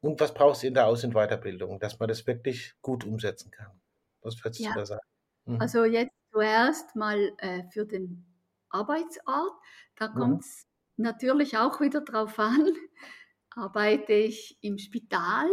und 0.01 0.19
was 0.19 0.33
brauchst 0.33 0.63
du 0.63 0.69
in 0.69 0.73
der 0.73 0.87
Aus- 0.87 1.05
und 1.05 1.13
Weiterbildung, 1.13 1.79
dass 1.79 1.99
man 1.99 2.09
das 2.09 2.27
wirklich 2.27 2.73
gut 2.81 3.05
umsetzen 3.05 3.51
kann? 3.51 3.79
Was 4.23 4.43
würdest 4.43 4.63
ja. 4.63 4.73
du 4.73 4.79
da 4.79 4.87
sagen? 4.87 5.07
Mhm. 5.45 5.61
Also 5.61 5.85
jetzt 5.85 6.15
zuerst 6.33 6.97
mal 6.97 7.33
äh, 7.37 7.65
für 7.71 7.85
den 7.85 8.25
Arbeitsort. 8.71 9.53
Da 9.97 10.09
kommt 10.09 10.43
es 10.43 10.67
mhm. 10.97 11.05
natürlich 11.05 11.57
auch 11.57 11.81
wieder 11.81 12.01
drauf 12.01 12.39
an, 12.39 12.73
arbeite 13.51 14.13
ich 14.13 14.59
im 14.61 14.79
Spital 14.79 15.49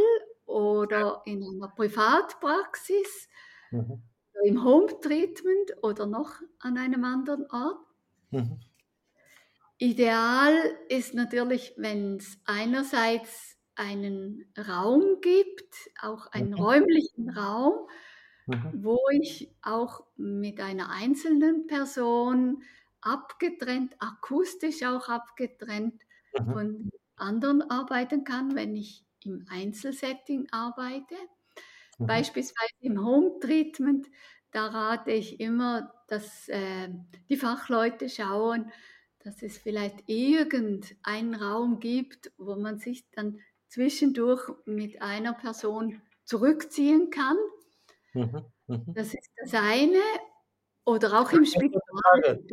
oder 0.45 1.21
in 1.25 1.43
einer 1.43 1.69
Privatpraxis, 1.69 3.29
mhm. 3.71 4.03
im 4.43 4.63
Home 4.63 4.99
Treatment 5.01 5.71
oder 5.81 6.05
noch 6.05 6.35
an 6.59 6.77
einem 6.77 7.03
anderen 7.03 7.49
Ort. 7.49 7.79
Mhm. 8.31 8.59
Ideal 9.77 10.53
ist 10.89 11.13
natürlich, 11.13 11.73
wenn 11.77 12.17
es 12.17 12.39
einerseits 12.45 13.57
einen 13.75 14.45
Raum 14.57 15.19
gibt, 15.21 15.89
auch 16.01 16.27
einen 16.27 16.51
mhm. 16.51 16.59
räumlichen 16.59 17.29
Raum, 17.29 17.87
mhm. 18.45 18.83
wo 18.83 18.99
ich 19.11 19.51
auch 19.61 20.05
mit 20.15 20.59
einer 20.59 20.89
einzelnen 20.89 21.67
Person 21.67 22.63
abgetrennt, 23.05 23.95
akustisch 23.99 24.83
auch 24.83 25.09
abgetrennt 25.09 26.01
mhm. 26.37 26.53
von 26.53 26.89
anderen 27.15 27.61
arbeiten 27.69 28.23
kann, 28.23 28.55
wenn 28.55 28.75
ich 28.75 29.05
im 29.23 29.45
Einzelsetting 29.49 30.47
arbeite. 30.51 31.15
Mhm. 31.97 32.07
Beispielsweise 32.07 32.73
im 32.81 33.03
Home 33.03 33.39
Treatment, 33.39 34.07
da 34.51 34.67
rate 34.67 35.11
ich 35.11 35.39
immer, 35.39 35.93
dass 36.07 36.47
äh, 36.49 36.89
die 37.29 37.37
Fachleute 37.37 38.09
schauen, 38.09 38.71
dass 39.19 39.41
es 39.41 39.57
vielleicht 39.57 40.07
irgendeinen 40.07 41.35
Raum 41.35 41.79
gibt, 41.79 42.31
wo 42.37 42.55
man 42.55 42.77
sich 42.77 43.09
dann 43.11 43.39
zwischendurch 43.67 44.49
mit 44.65 45.01
einer 45.01 45.33
Person 45.33 46.01
zurückziehen 46.25 47.09
kann. 47.09 47.37
Mhm. 48.13 48.45
Mhm. 48.67 48.93
Das 48.93 49.13
ist 49.13 49.31
das 49.37 49.53
eine. 49.53 50.01
Oder 50.85 51.19
auch 51.19 51.31
im 51.31 51.45
Spital 51.45 52.43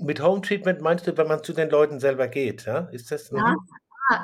mit 0.00 0.20
Home 0.20 0.42
Treatment 0.42 0.80
meinst 0.80 1.06
du, 1.06 1.16
wenn 1.16 1.26
man 1.26 1.42
zu 1.42 1.52
den 1.52 1.70
Leuten 1.70 1.98
selber 1.98 2.28
geht? 2.28 2.66
Ja, 2.66 2.80
ist 2.92 3.10
das, 3.10 3.30
ja, 3.30 3.52
mhm. 3.52 3.56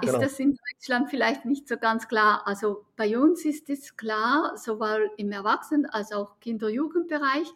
ist 0.03 0.13
genau. 0.13 0.21
das 0.21 0.39
in 0.39 0.57
Deutschland 0.57 1.11
vielleicht 1.11 1.45
nicht 1.45 1.69
so 1.69 1.77
ganz 1.77 2.07
klar. 2.07 2.43
Also 2.47 2.87
bei 2.97 3.19
uns 3.19 3.45
ist 3.45 3.69
es 3.69 3.97
klar, 3.97 4.57
sowohl 4.57 5.11
im 5.17 5.33
Erwachsenen- 5.33 5.87
als 5.87 6.13
auch 6.13 6.39
Kinder-Jugendbereich, 6.41 7.49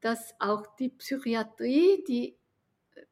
dass 0.00 0.34
auch 0.38 0.66
die 0.76 0.88
Psychiatrie, 0.88 2.04
die 2.08 2.36
äh, 2.94 3.04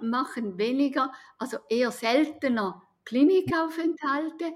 machen 0.00 0.56
weniger, 0.56 1.12
also 1.38 1.58
eher 1.68 1.90
seltener 1.90 2.82
Klinikaufenthalte, 3.04 4.52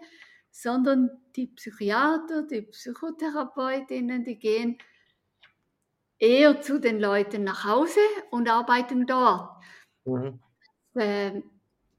sondern 0.50 1.10
die 1.36 1.48
Psychiater, 1.48 2.42
die 2.42 2.62
Psychotherapeutinnen, 2.62 4.24
die 4.24 4.38
gehen 4.38 4.78
eher 6.18 6.60
zu 6.60 6.80
den 6.80 7.00
Leuten 7.00 7.44
nach 7.44 7.64
Hause 7.64 8.00
und 8.30 8.48
arbeiten 8.48 9.06
dort. 9.06 9.50
Mhm. 10.04 10.40
Äh, 10.94 11.42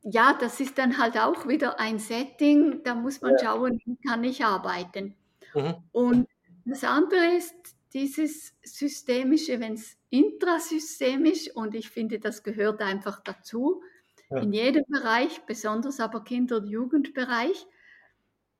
ja, 0.04 0.38
das 0.39 0.60
ist 0.60 0.78
dann 0.78 0.97
halt 0.99 1.17
auch 1.17 1.47
wieder 1.47 1.80
ein 1.80 1.99
Setting, 1.99 2.84
da 2.84 2.93
muss 2.95 3.21
man 3.21 3.34
ja. 3.34 3.39
schauen, 3.39 3.82
wie 3.86 3.97
kann 4.08 4.23
ich 4.23 4.45
arbeiten. 4.45 5.15
Mhm. 5.54 5.75
Und 5.91 6.28
das 6.65 6.84
andere 6.84 7.36
ist 7.36 7.56
dieses 7.93 8.54
Systemische, 8.63 9.60
wenn 9.60 9.73
es 9.73 9.97
intrasystemisch, 10.10 11.49
und 11.56 11.75
ich 11.75 11.89
finde, 11.89 12.19
das 12.19 12.43
gehört 12.43 12.82
einfach 12.82 13.21
dazu, 13.21 13.82
ja. 14.30 14.38
in 14.39 14.54
jedem 14.54 14.84
Bereich, 14.88 15.41
besonders 15.45 15.99
aber 15.99 16.23
Kinder- 16.23 16.58
und 16.58 16.67
Jugendbereich, 16.67 17.65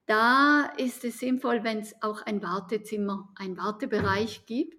da 0.05 0.71
ist 0.77 1.03
es 1.03 1.19
sinnvoll, 1.19 1.63
wenn 1.63 1.79
es 1.79 1.95
auch 2.01 2.21
ein 2.23 2.41
Wartezimmer, 2.41 3.29
ein 3.35 3.57
Wartebereich 3.57 4.45
gibt, 4.45 4.74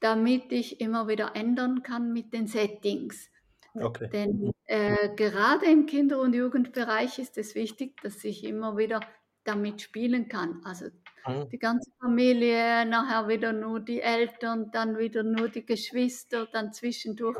damit 0.00 0.50
ich 0.50 0.80
immer 0.80 1.08
wieder 1.08 1.36
ändern 1.36 1.82
kann 1.82 2.12
mit 2.12 2.32
den 2.32 2.46
Settings. 2.46 3.30
Okay. 3.74 4.08
Denn 4.10 4.52
äh, 4.64 5.14
gerade 5.14 5.66
im 5.66 5.86
Kinder- 5.86 6.20
und 6.20 6.34
Jugendbereich 6.34 7.18
ist 7.18 7.38
es 7.38 7.54
wichtig, 7.54 8.00
dass 8.02 8.24
ich 8.24 8.44
immer 8.44 8.76
wieder 8.76 9.00
damit 9.44 9.80
spielen 9.80 10.28
kann. 10.28 10.60
Also 10.64 10.86
mhm. 11.26 11.48
die 11.50 11.58
ganze 11.58 11.90
Familie, 12.00 12.84
nachher 12.86 13.28
wieder 13.28 13.52
nur 13.52 13.80
die 13.80 14.00
Eltern, 14.00 14.70
dann 14.72 14.98
wieder 14.98 15.22
nur 15.22 15.48
die 15.48 15.64
Geschwister, 15.64 16.46
dann 16.52 16.72
zwischendurch 16.72 17.38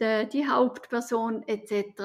de, 0.00 0.26
die 0.26 0.48
Hauptperson 0.48 1.44
etc. 1.46 2.00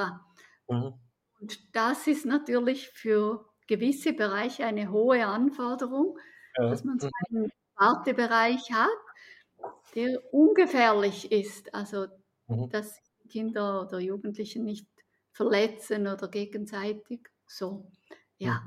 Mhm. 0.67 0.93
Und 1.39 1.75
das 1.75 2.05
ist 2.05 2.25
natürlich 2.25 2.89
für 2.89 3.49
gewisse 3.67 4.13
Bereiche 4.13 4.65
eine 4.65 4.91
hohe 4.91 5.25
Anforderung, 5.25 6.19
ja. 6.57 6.69
dass 6.69 6.83
man 6.83 6.99
so 6.99 7.07
mhm. 7.07 7.37
einen 7.37 7.51
Wartebereich 7.77 8.71
hat 8.71 9.08
der 9.95 10.33
ungefährlich 10.33 11.31
ist. 11.31 11.73
Also, 11.73 12.07
mhm. 12.47 12.69
dass 12.69 13.01
Kinder 13.29 13.81
oder 13.81 13.99
Jugendliche 13.99 14.61
nicht 14.61 14.87
verletzen 15.31 16.07
oder 16.07 16.27
gegenseitig 16.27 17.29
so. 17.47 17.91
Ja, 18.37 18.61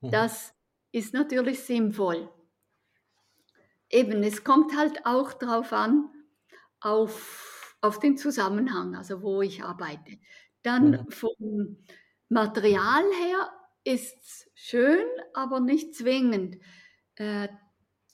mhm. 0.00 0.08
mhm. 0.08 0.12
das 0.12 0.54
ist 0.92 1.14
natürlich 1.14 1.60
sinnvoll. 1.60 2.30
Eben, 3.90 4.22
es 4.22 4.42
kommt 4.42 4.76
halt 4.76 5.06
auch 5.06 5.32
darauf 5.32 5.72
an, 5.72 6.10
auf, 6.80 7.76
auf 7.80 7.98
den 8.00 8.16
Zusammenhang, 8.16 8.96
also 8.96 9.22
wo 9.22 9.42
ich 9.42 9.62
arbeite. 9.62 10.18
Dann 10.62 10.90
mhm. 10.90 11.10
vom 11.10 11.76
Material 12.28 13.04
her 13.22 13.52
ist 13.84 14.16
es 14.20 14.50
schön, 14.54 15.06
aber 15.34 15.60
nicht 15.60 15.94
zwingend. 15.94 16.56
Äh, 17.14 17.48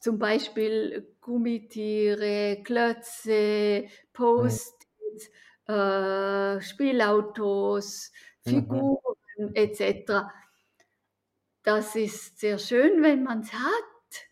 zum 0.03 0.19
Beispiel 0.19 1.15
Gummitiere, 1.21 2.61
Klötze. 2.65 3.87
Post-its, 4.13 5.31
äh, 5.69 6.61
Spielautos. 6.61 8.11
Figuren 8.45 8.99
mhm. 9.39 9.53
etc. 9.55 10.25
Das 11.63 11.95
ist 11.95 12.41
sehr 12.41 12.59
schön, 12.59 13.01
wenn 13.03 13.23
man 13.23 13.43
es 13.43 13.53
hat. 13.53 14.29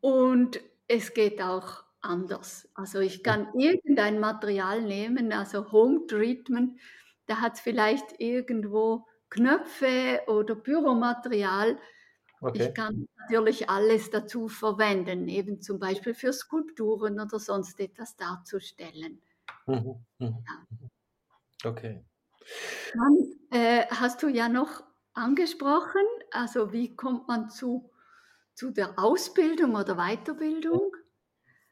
Und 0.00 0.60
es 0.88 1.14
geht 1.14 1.40
auch 1.40 1.84
anders. 2.00 2.68
Also 2.74 2.98
ich 2.98 3.22
kann 3.22 3.48
irgendein 3.56 4.18
Material 4.18 4.82
nehmen, 4.82 5.32
also 5.32 5.70
Home 5.70 6.06
Treatment, 6.08 6.80
da 7.26 7.40
hat 7.40 7.54
es 7.54 7.60
vielleicht 7.60 8.20
irgendwo 8.20 9.06
Knöpfe 9.30 10.22
oder 10.26 10.56
Büromaterial. 10.56 11.78
Okay. 12.44 12.68
Ich 12.68 12.74
kann 12.74 13.06
natürlich 13.18 13.68
alles 13.70 14.10
dazu 14.10 14.48
verwenden, 14.48 15.28
eben 15.28 15.60
zum 15.62 15.78
Beispiel 15.78 16.14
für 16.14 16.32
Skulpturen 16.32 17.20
oder 17.20 17.38
sonst 17.38 17.80
etwas 17.80 18.16
darzustellen. 18.16 19.22
Mhm. 19.66 20.04
Mhm. 20.18 20.44
Ja. 20.46 20.66
Mhm. 20.70 20.90
Okay. 21.64 22.04
Dann 22.92 23.16
äh, 23.50 23.86
hast 23.90 24.22
du 24.22 24.28
ja 24.28 24.48
noch 24.48 24.82
angesprochen, 25.14 26.02
also 26.30 26.72
wie 26.72 26.96
kommt 26.96 27.28
man 27.28 27.50
zu 27.50 27.90
zu 28.54 28.70
der 28.72 28.98
Ausbildung 28.98 29.74
oder 29.76 29.96
Weiterbildung. 29.96 30.96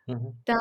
Mhm. 0.06 0.42
Da 0.44 0.58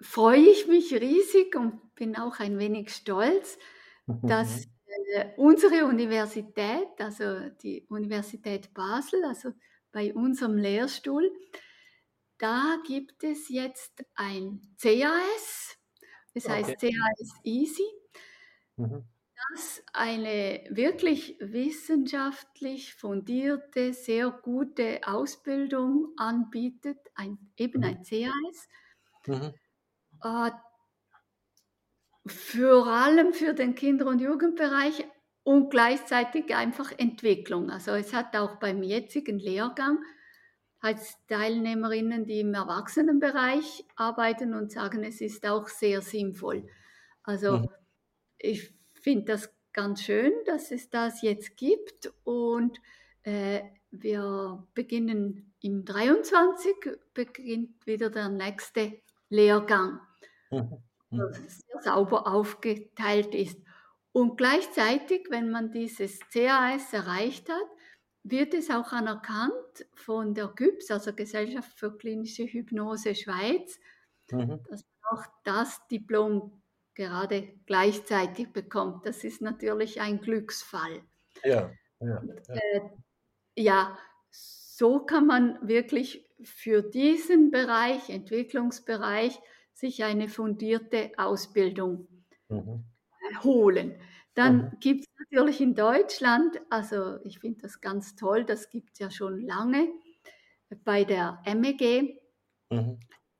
freue 0.00 0.38
ich 0.40 0.66
mich 0.68 0.92
riesig 0.94 1.56
und 1.56 1.94
bin 1.94 2.16
auch 2.16 2.38
ein 2.40 2.58
wenig 2.58 2.94
stolz, 2.94 3.58
mhm. 4.06 4.26
dass 4.26 4.64
äh, 5.12 5.32
unsere 5.36 5.84
Universität, 5.86 6.88
also 6.98 7.48
die 7.62 7.86
Universität 7.88 8.72
Basel, 8.74 9.24
also 9.24 9.50
bei 9.92 10.12
unserem 10.14 10.56
Lehrstuhl, 10.56 11.30
da 12.38 12.78
gibt 12.86 13.22
es 13.22 13.48
jetzt 13.48 14.04
ein 14.14 14.60
CAS, 14.80 15.78
das 16.34 16.48
heißt 16.48 16.70
okay. 16.70 16.92
CAS 16.92 17.34
Easy. 17.44 17.86
Mhm 18.76 19.04
das 19.52 19.82
eine 19.92 20.64
wirklich 20.70 21.36
wissenschaftlich 21.40 22.94
fundierte, 22.94 23.92
sehr 23.92 24.30
gute 24.30 25.00
Ausbildung 25.04 26.12
anbietet, 26.16 26.98
ein, 27.14 27.38
eben 27.56 27.80
mhm. 27.80 27.84
ein 27.84 28.02
CAS. 28.02 28.68
Mhm. 29.26 29.54
Äh, 30.22 30.50
vor 32.26 32.86
allem 32.86 33.32
für 33.32 33.54
den 33.54 33.74
Kinder- 33.74 34.06
und 34.06 34.20
Jugendbereich 34.20 35.04
und 35.42 35.70
gleichzeitig 35.70 36.54
einfach 36.54 36.92
Entwicklung. 36.96 37.70
Also 37.70 37.92
es 37.92 38.14
hat 38.14 38.34
auch 38.36 38.56
beim 38.56 38.82
jetzigen 38.82 39.38
Lehrgang 39.38 39.98
als 40.80 41.16
Teilnehmerinnen, 41.28 42.26
die 42.26 42.40
im 42.40 42.54
Erwachsenenbereich 42.54 43.84
arbeiten 43.96 44.54
und 44.54 44.70
sagen, 44.70 45.02
es 45.04 45.20
ist 45.20 45.46
auch 45.46 45.68
sehr 45.68 46.02
sinnvoll. 46.02 46.66
Also 47.22 47.58
mhm. 47.58 47.68
ich 48.38 48.74
finde 48.92 49.32
das 49.32 49.50
ganz 49.72 50.02
schön, 50.02 50.32
dass 50.46 50.70
es 50.70 50.90
das 50.90 51.22
jetzt 51.22 51.56
gibt 51.56 52.12
und 52.24 52.78
äh, 53.22 53.62
wir 53.90 54.66
beginnen 54.74 55.54
im 55.60 55.84
23 55.84 56.74
beginnt 57.14 57.86
wieder 57.86 58.10
der 58.10 58.28
nächste 58.28 59.00
Lehrgang, 59.30 60.00
mhm. 60.50 60.82
Der 61.16 61.32
sehr 61.32 61.82
sauber 61.82 62.26
aufgeteilt 62.26 63.34
ist. 63.34 63.60
Und 64.12 64.36
gleichzeitig, 64.36 65.26
wenn 65.30 65.50
man 65.50 65.72
dieses 65.72 66.20
CAS 66.30 66.92
erreicht 66.92 67.48
hat, 67.48 67.66
wird 68.22 68.54
es 68.54 68.70
auch 68.70 68.92
anerkannt 68.92 69.86
von 69.94 70.34
der 70.34 70.48
GÜPS, 70.48 70.90
also 70.90 71.12
Gesellschaft 71.12 71.78
für 71.78 71.96
klinische 71.96 72.44
Hypnose 72.44 73.14
Schweiz, 73.14 73.78
mhm. 74.30 74.60
dass 74.70 74.84
man 74.84 75.18
auch 75.18 75.26
das 75.44 75.86
Diplom 75.88 76.62
gerade 76.94 77.54
gleichzeitig 77.66 78.52
bekommt. 78.52 79.04
Das 79.04 79.24
ist 79.24 79.42
natürlich 79.42 80.00
ein 80.00 80.20
Glücksfall. 80.20 81.02
Ja, 81.42 81.70
ja, 82.00 82.22
ja. 82.22 82.54
Äh, 82.54 82.80
ja, 83.56 83.98
so 84.30 85.00
kann 85.00 85.26
man 85.26 85.58
wirklich 85.66 86.28
für 86.42 86.82
diesen 86.82 87.50
Bereich, 87.50 88.10
Entwicklungsbereich, 88.10 89.38
sich 89.74 90.04
eine 90.04 90.28
fundierte 90.28 91.12
Ausbildung 91.16 92.08
mhm. 92.48 92.84
holen. 93.42 93.94
Dann 94.34 94.56
mhm. 94.56 94.80
gibt 94.80 95.04
es 95.04 95.10
natürlich 95.18 95.60
in 95.60 95.74
Deutschland, 95.74 96.60
also 96.70 97.18
ich 97.24 97.38
finde 97.38 97.62
das 97.62 97.80
ganz 97.80 98.16
toll, 98.16 98.44
das 98.44 98.70
gibt 98.70 98.94
es 98.94 98.98
ja 98.98 99.10
schon 99.10 99.40
lange, 99.40 99.88
bei 100.84 101.04
der 101.04 101.40
MEG, 101.46 102.20
mhm. 102.70 102.98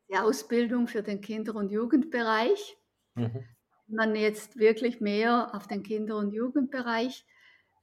die 0.08 0.16
Ausbildung 0.16 0.86
für 0.86 1.02
den 1.02 1.20
Kinder- 1.20 1.54
und 1.54 1.70
Jugendbereich. 1.70 2.76
Mhm. 3.14 3.44
Wenn 3.86 3.96
man 3.96 4.16
jetzt 4.16 4.58
wirklich 4.58 5.00
mehr 5.00 5.54
auf 5.54 5.66
den 5.66 5.82
Kinder- 5.82 6.16
und 6.16 6.32
Jugendbereich 6.32 7.26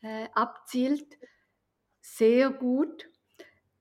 äh, 0.02 0.28
abzielt, 0.34 1.18
sehr 2.02 2.50
gut. 2.50 3.08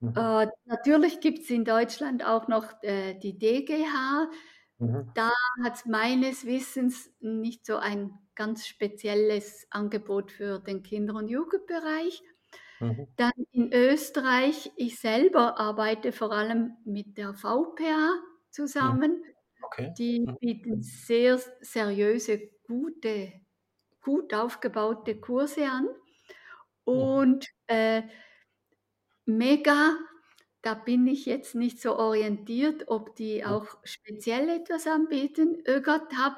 Mhm. 0.01 0.15
Äh, 0.17 0.49
natürlich 0.65 1.21
gibt 1.21 1.41
es 1.41 1.51
in 1.51 1.65
Deutschland 1.65 2.25
auch 2.25 2.49
noch 2.49 2.83
äh, 2.83 3.15
die 3.15 3.39
DGH. 3.39 4.31
Mhm. 4.81 5.11
Da 5.15 5.31
hat 5.63 5.77
es 5.77 5.87
meines 5.87 6.47
Wissens 6.47 7.11
nicht 7.21 7.67
so 7.67 7.77
ein 7.77 8.19
ganz 8.35 8.67
spezielles 8.67 9.67
Angebot 9.71 10.33
für 10.33 10.59
den 10.59 10.83
Kinder- 10.83 11.15
und 11.15 11.29
Jugendbereich. 11.29 12.23
Mhm. 12.81 13.07
Dann 13.17 13.33
in 13.53 13.73
Österreich, 13.73 14.73
ich 14.77 14.99
selber 14.99 15.59
arbeite 15.61 16.13
vor 16.13 16.33
allem 16.33 16.79
mit 16.85 17.19
der 17.19 17.35
VPA 17.35 18.15
mhm. 18.15 18.23
zusammen. 18.51 19.23
Okay. 19.63 19.93
Die 19.99 20.21
mhm. 20.21 20.39
bieten 20.41 20.83
sehr 20.83 21.39
seriöse, 21.61 22.51
gute, 22.67 23.33
gut 24.03 24.33
aufgebaute 24.33 25.21
Kurse 25.21 25.67
an. 25.67 25.85
Mhm. 25.85 26.93
Und 26.95 27.47
äh, 27.67 28.03
mega, 29.27 29.99
da 30.63 30.75
bin 30.75 31.07
ich 31.07 31.27
jetzt 31.27 31.55
nicht 31.55 31.81
so 31.81 31.97
orientiert, 31.97 32.85
ob 32.89 33.17
die 33.17 33.45
auch 33.45 33.67
speziell 33.85 34.49
etwas 34.49 34.87
anbieten. 34.87 35.63
ÖGATAB, 35.67 36.37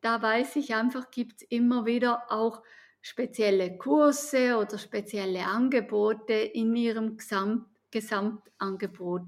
da 0.00 0.20
weiß 0.20 0.56
ich 0.56 0.74
einfach, 0.74 1.10
gibt 1.10 1.42
es 1.42 1.48
immer 1.50 1.86
wieder 1.86 2.30
auch 2.30 2.62
spezielle 3.00 3.78
Kurse 3.78 4.58
oder 4.58 4.78
spezielle 4.78 5.44
Angebote 5.46 6.34
in 6.34 6.76
ihrem 6.76 7.16
Gesamt, 7.16 7.66
Gesamtangebot. 7.90 9.22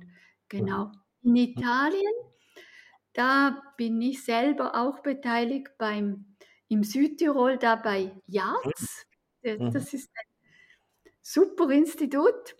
Genau. 0.49 0.87
Mhm. 0.87 0.93
In 1.23 1.37
Italien 1.37 2.13
da 3.15 3.63
bin 3.77 4.03
ich 4.03 4.25
selber 4.25 4.75
auch 4.75 5.01
beteiligt 5.01 5.69
beim, 5.79 6.37
im 6.69 6.83
Südtirol, 6.83 7.59
da 7.59 7.77
bei 7.77 8.13
JARZ. 8.27 9.07
Mhm. 9.43 9.71
Das 9.71 9.95
ist 9.95 10.11
ein 10.15 10.27
super 11.23 11.71
Institut. 11.71 12.57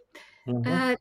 Mhm. 0.47 0.97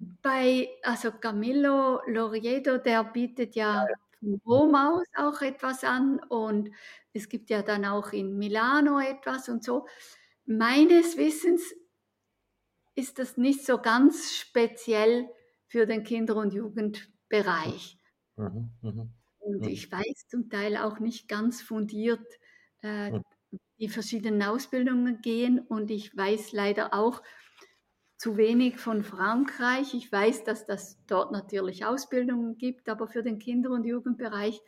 Bei, 0.00 0.68
also 0.82 1.12
Camillo 1.12 2.00
Loriedo, 2.06 2.78
der 2.78 3.04
bietet 3.04 3.54
ja 3.56 3.88
von 4.20 4.40
Rom 4.46 4.74
aus 4.74 5.06
auch 5.16 5.40
etwas 5.42 5.82
an 5.84 6.20
und 6.28 6.70
es 7.12 7.28
gibt 7.28 7.50
ja 7.50 7.62
dann 7.62 7.84
auch 7.84 8.12
in 8.12 8.38
Milano 8.38 9.00
etwas 9.00 9.48
und 9.48 9.64
so. 9.64 9.86
Meines 10.46 11.16
Wissens 11.16 11.74
ist 12.94 13.18
das 13.18 13.36
nicht 13.38 13.64
so 13.64 13.78
ganz 13.80 14.34
speziell 14.34 15.30
für 15.68 15.86
den 15.86 16.04
Kinder- 16.04 16.36
und 16.36 16.52
Jugendbereich. 16.52 17.96
Mhm, 18.36 18.70
mhm, 18.82 19.12
Und 19.38 19.66
mhm. 19.66 19.66
ich 19.66 19.90
weiß 19.90 20.26
zum 20.28 20.48
Teil 20.50 20.76
auch 20.76 20.98
nicht 21.00 21.28
ganz 21.28 21.62
fundiert, 21.62 22.26
äh, 22.82 23.10
Mhm. 23.10 23.22
die 23.80 23.88
verschiedenen 23.88 24.42
Ausbildungen 24.42 25.22
gehen 25.22 25.60
und 25.60 25.90
ich 25.90 26.16
weiß 26.16 26.52
leider 26.52 26.94
auch 26.94 27.22
zu 28.18 28.36
wenig 28.36 28.78
von 28.78 29.04
Frankreich. 29.04 29.94
Ich 29.94 30.10
weiß, 30.10 30.44
dass 30.44 30.66
das 30.66 30.98
dort 31.06 31.32
natürlich 31.32 31.86
Ausbildungen 31.86 32.58
gibt, 32.58 32.88
aber 32.88 33.06
für 33.06 33.22
den 33.22 33.38
Kinder- 33.38 33.70
und 33.70 33.84
Jugendbereich 33.84 34.60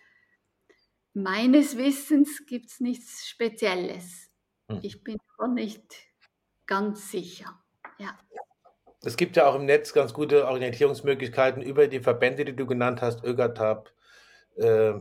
meines 1.13 1.77
Wissens 1.77 2.47
gibt 2.47 2.71
es 2.71 2.81
nichts 2.81 3.29
Spezielles. 3.29 4.31
Mhm. 4.69 4.79
Ich 4.83 5.03
bin 5.03 5.19
aber 5.37 5.49
nicht 5.49 5.83
ganz 6.67 7.11
sicher. 7.11 7.61
Ja. 7.99 8.17
Es 9.03 9.17
gibt 9.17 9.37
ja 9.37 9.47
auch 9.47 9.57
im 9.57 9.65
Netz 9.65 9.93
ganz 9.93 10.15
gute 10.15 10.47
Orientierungsmöglichkeiten 10.47 11.63
über 11.63 11.89
die 11.89 12.01
Verbände, 12.01 12.45
die 12.45 12.55
du 12.55 12.67
genannt 12.67 13.03
hast, 13.03 13.25
ÖGATAB, 13.25 13.91
äh, 14.57 14.93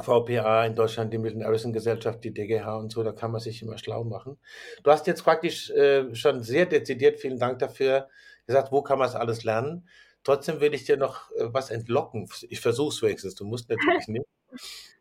VPA 0.00 0.64
in 0.64 0.74
Deutschland, 0.74 1.12
die 1.12 1.18
Milton-Harrison-Gesellschaft, 1.18 2.24
die 2.24 2.32
DGH 2.32 2.76
und 2.76 2.90
so, 2.90 3.02
da 3.02 3.12
kann 3.12 3.30
man 3.30 3.40
sich 3.40 3.60
immer 3.62 3.76
schlau 3.76 4.04
machen. 4.04 4.38
Du 4.82 4.90
hast 4.90 5.06
jetzt 5.06 5.22
praktisch 5.22 5.70
äh, 5.70 6.14
schon 6.14 6.42
sehr 6.42 6.66
dezidiert, 6.66 7.20
vielen 7.20 7.38
Dank 7.38 7.58
dafür, 7.58 8.08
gesagt, 8.46 8.72
wo 8.72 8.82
kann 8.82 8.98
man 8.98 9.08
es 9.08 9.14
alles 9.14 9.44
lernen. 9.44 9.88
Trotzdem 10.24 10.60
will 10.60 10.72
ich 10.72 10.84
dir 10.84 10.96
noch 10.96 11.30
äh, 11.32 11.52
was 11.52 11.70
entlocken. 11.70 12.28
Ich 12.48 12.60
versuche 12.60 12.94
es 12.94 13.02
wenigstens, 13.02 13.34
du 13.34 13.44
musst 13.44 13.68
natürlich 13.68 14.08
nicht. 14.08 14.26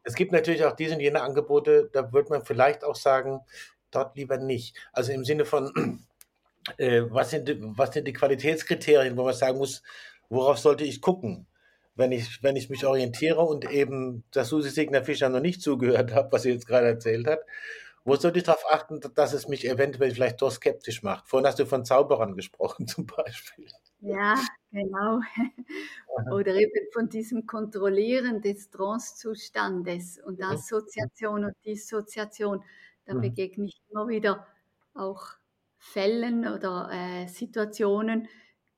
Es 0.04 0.16
gibt 0.16 0.32
natürlich 0.32 0.66
auch 0.66 0.76
diese 0.76 0.96
und 0.96 1.00
jene 1.00 1.22
Angebote, 1.22 1.90
da 1.94 2.12
würde 2.12 2.30
man 2.30 2.44
vielleicht 2.44 2.84
auch 2.84 2.96
sagen, 2.96 3.42
dort 3.92 4.18
lieber 4.18 4.38
nicht. 4.38 4.76
Also 4.92 5.12
im 5.12 5.24
Sinne 5.24 5.46
von, 5.46 6.06
äh, 6.78 7.04
was, 7.10 7.30
sind, 7.30 7.50
was 7.78 7.94
sind 7.94 8.08
die 8.08 8.14
Qualitätskriterien, 8.14 9.16
wo 9.16 9.24
man 9.24 9.34
sagen 9.34 9.58
muss, 9.58 9.84
worauf 10.30 10.58
sollte 10.58 10.84
ich 10.84 11.02
gucken? 11.02 11.48
Wenn 12.02 12.12
ich, 12.12 12.42
wenn 12.42 12.56
ich 12.56 12.72
mich 12.72 12.84
orientiere 12.84 13.42
und 13.42 13.70
eben 13.70 14.24
das 14.32 14.50
Susi 14.50 14.72
Signer 14.72 15.04
Fischer 15.04 15.30
noch 15.30 15.40
nicht 15.40 15.62
zugehört 15.62 16.12
habe, 16.16 16.32
was 16.32 16.42
sie 16.42 16.50
jetzt 16.50 16.66
gerade 16.66 16.88
erzählt 16.88 17.28
hat, 17.28 17.42
wo 18.04 18.16
sollte 18.16 18.40
ich 18.40 18.46
darauf 18.46 18.66
achten, 18.72 19.00
dass 19.14 19.34
es 19.34 19.48
mich 19.48 19.70
eventuell 19.70 20.10
vielleicht 20.10 20.42
doch 20.42 20.52
skeptisch 20.52 21.04
macht? 21.04 21.28
Vorhin 21.28 21.46
hast 21.46 21.60
du 21.60 21.68
von 21.68 21.86
Zauberern 21.86 22.36
gesprochen 22.36 22.88
zum 22.88 23.06
Beispiel. 23.06 23.68
Ja, 24.00 24.34
genau. 24.72 25.20
Oder 26.32 26.56
eben 26.56 26.88
von 26.92 27.08
diesem 27.08 27.46
Kontrollieren 27.46 28.42
des 28.42 28.72
Trance-Zustandes 28.72 30.20
und. 30.26 30.42
Assoziation 30.42 31.46
und 31.46 31.56
Dissoziation. 31.64 32.64
Da 33.06 33.14
mhm. 33.14 33.22
begegne 33.22 33.66
ich 33.66 33.80
immer 33.92 34.08
wieder 34.08 34.48
auch 34.96 35.22
Fällen 35.78 36.48
oder 36.48 36.90
äh, 36.92 37.28
Situationen, 37.28 38.28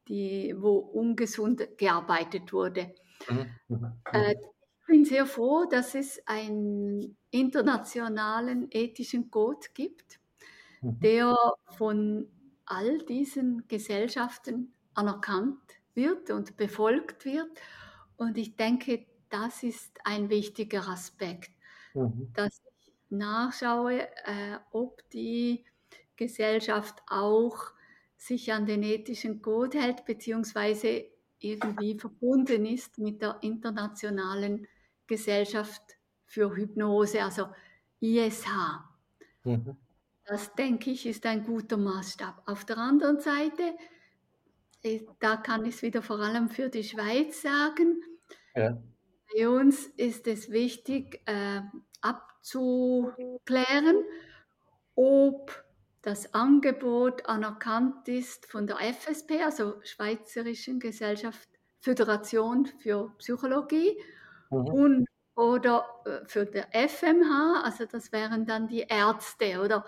die, 0.07 0.53
wo 0.57 0.77
ungesund 0.77 1.77
gearbeitet 1.77 2.51
wurde. 2.51 2.93
Mhm. 3.29 3.45
mhm. 3.67 3.93
Äh, 4.11 4.33
ich 4.33 4.87
bin 4.87 5.05
sehr 5.05 5.25
froh, 5.25 5.65
dass 5.65 5.95
es 5.95 6.21
einen 6.27 7.17
internationalen 7.31 8.67
ethischen 8.69 9.31
Code 9.31 9.67
gibt, 9.73 10.19
mhm. 10.81 10.99
der 10.99 11.35
von 11.77 12.27
all 12.65 12.99
diesen 12.99 13.67
Gesellschaften 13.67 14.73
anerkannt 14.93 15.59
wird 15.93 16.29
und 16.31 16.57
befolgt 16.57 17.25
wird. 17.25 17.49
Und 18.17 18.37
ich 18.37 18.55
denke, 18.55 19.05
das 19.29 19.63
ist 19.63 19.99
ein 20.03 20.29
wichtiger 20.29 20.87
Aspekt, 20.87 21.51
mhm. 21.93 22.31
dass 22.33 22.61
ich 22.79 22.93
nachschaue, 23.09 24.01
äh, 24.01 24.59
ob 24.71 25.09
die 25.09 25.65
Gesellschaft 26.15 27.01
auch 27.07 27.71
sich 28.17 28.53
an 28.53 28.65
den 28.65 28.83
ethischen 28.83 29.41
Code 29.41 29.79
hält, 29.79 30.05
beziehungsweise 30.05 31.05
irgendwie 31.43 31.99
verbunden 31.99 32.65
ist 32.65 32.97
mit 32.97 33.21
der 33.21 33.37
internationalen 33.41 34.67
Gesellschaft 35.07 35.81
für 36.25 36.55
Hypnose, 36.55 37.23
also 37.23 37.47
ISH. 37.99 38.47
Mhm. 39.43 39.75
Das, 40.25 40.53
denke 40.55 40.91
ich, 40.91 41.05
ist 41.05 41.25
ein 41.25 41.43
guter 41.43 41.77
Maßstab. 41.77 42.43
Auf 42.45 42.65
der 42.65 42.77
anderen 42.77 43.19
Seite, 43.19 43.75
äh, 44.81 45.01
da 45.19 45.37
kann 45.37 45.65
ich 45.65 45.75
es 45.75 45.81
wieder 45.81 46.01
vor 46.01 46.19
allem 46.19 46.49
für 46.49 46.69
die 46.69 46.83
Schweiz 46.83 47.41
sagen, 47.41 48.01
ja. 48.55 48.81
bei 49.35 49.49
uns 49.49 49.87
ist 49.97 50.27
es 50.27 50.49
wichtig 50.49 51.21
äh, 51.25 51.61
abzuklären, 52.01 54.03
ob 54.95 55.62
das 56.03 56.33
Angebot 56.33 57.25
anerkannt 57.27 58.07
ist 58.09 58.45
von 58.51 58.67
der 58.67 58.77
FSP, 58.93 59.41
also 59.41 59.81
Schweizerischen 59.83 60.79
Gesellschaft 60.79 61.49
Föderation 61.79 62.65
für 62.65 63.13
Psychologie, 63.17 63.97
mhm. 64.49 64.67
und 64.67 65.07
oder 65.35 65.85
äh, 66.05 66.25
für 66.27 66.45
der 66.45 66.67
FMH, 66.73 67.63
also 67.63 67.85
das 67.85 68.11
wären 68.11 68.45
dann 68.45 68.67
die 68.67 68.81
Ärzte, 68.81 69.61
oder 69.61 69.85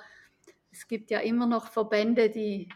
es 0.72 0.88
gibt 0.88 1.12
ja 1.12 1.20
immer 1.20 1.46
noch 1.48 1.68
Verbände, 1.68 2.30
die 2.30 2.70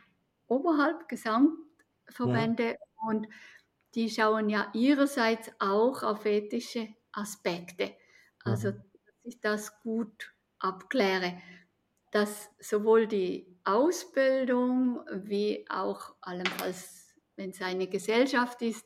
oberhalb 0.47 1.07
Gesamtverbände 1.07 2.71
ja. 2.71 3.07
und 3.07 3.27
die 3.95 4.09
schauen 4.09 4.49
ja 4.49 4.69
ihrerseits 4.73 5.49
auch 5.59 6.03
auf 6.03 6.25
ethische 6.25 6.89
Aspekte. 7.11 7.91
Also, 8.43 8.71
dass 8.71 9.15
ich 9.23 9.41
das 9.41 9.81
gut 9.81 10.33
abkläre 10.59 11.33
dass 12.11 12.49
sowohl 12.59 13.07
die 13.07 13.59
Ausbildung 13.63 15.01
wie 15.11 15.65
auch 15.69 16.15
allenfalls, 16.21 17.13
wenn 17.35 17.51
es 17.51 17.61
eine 17.61 17.87
Gesellschaft 17.87 18.61
ist, 18.61 18.85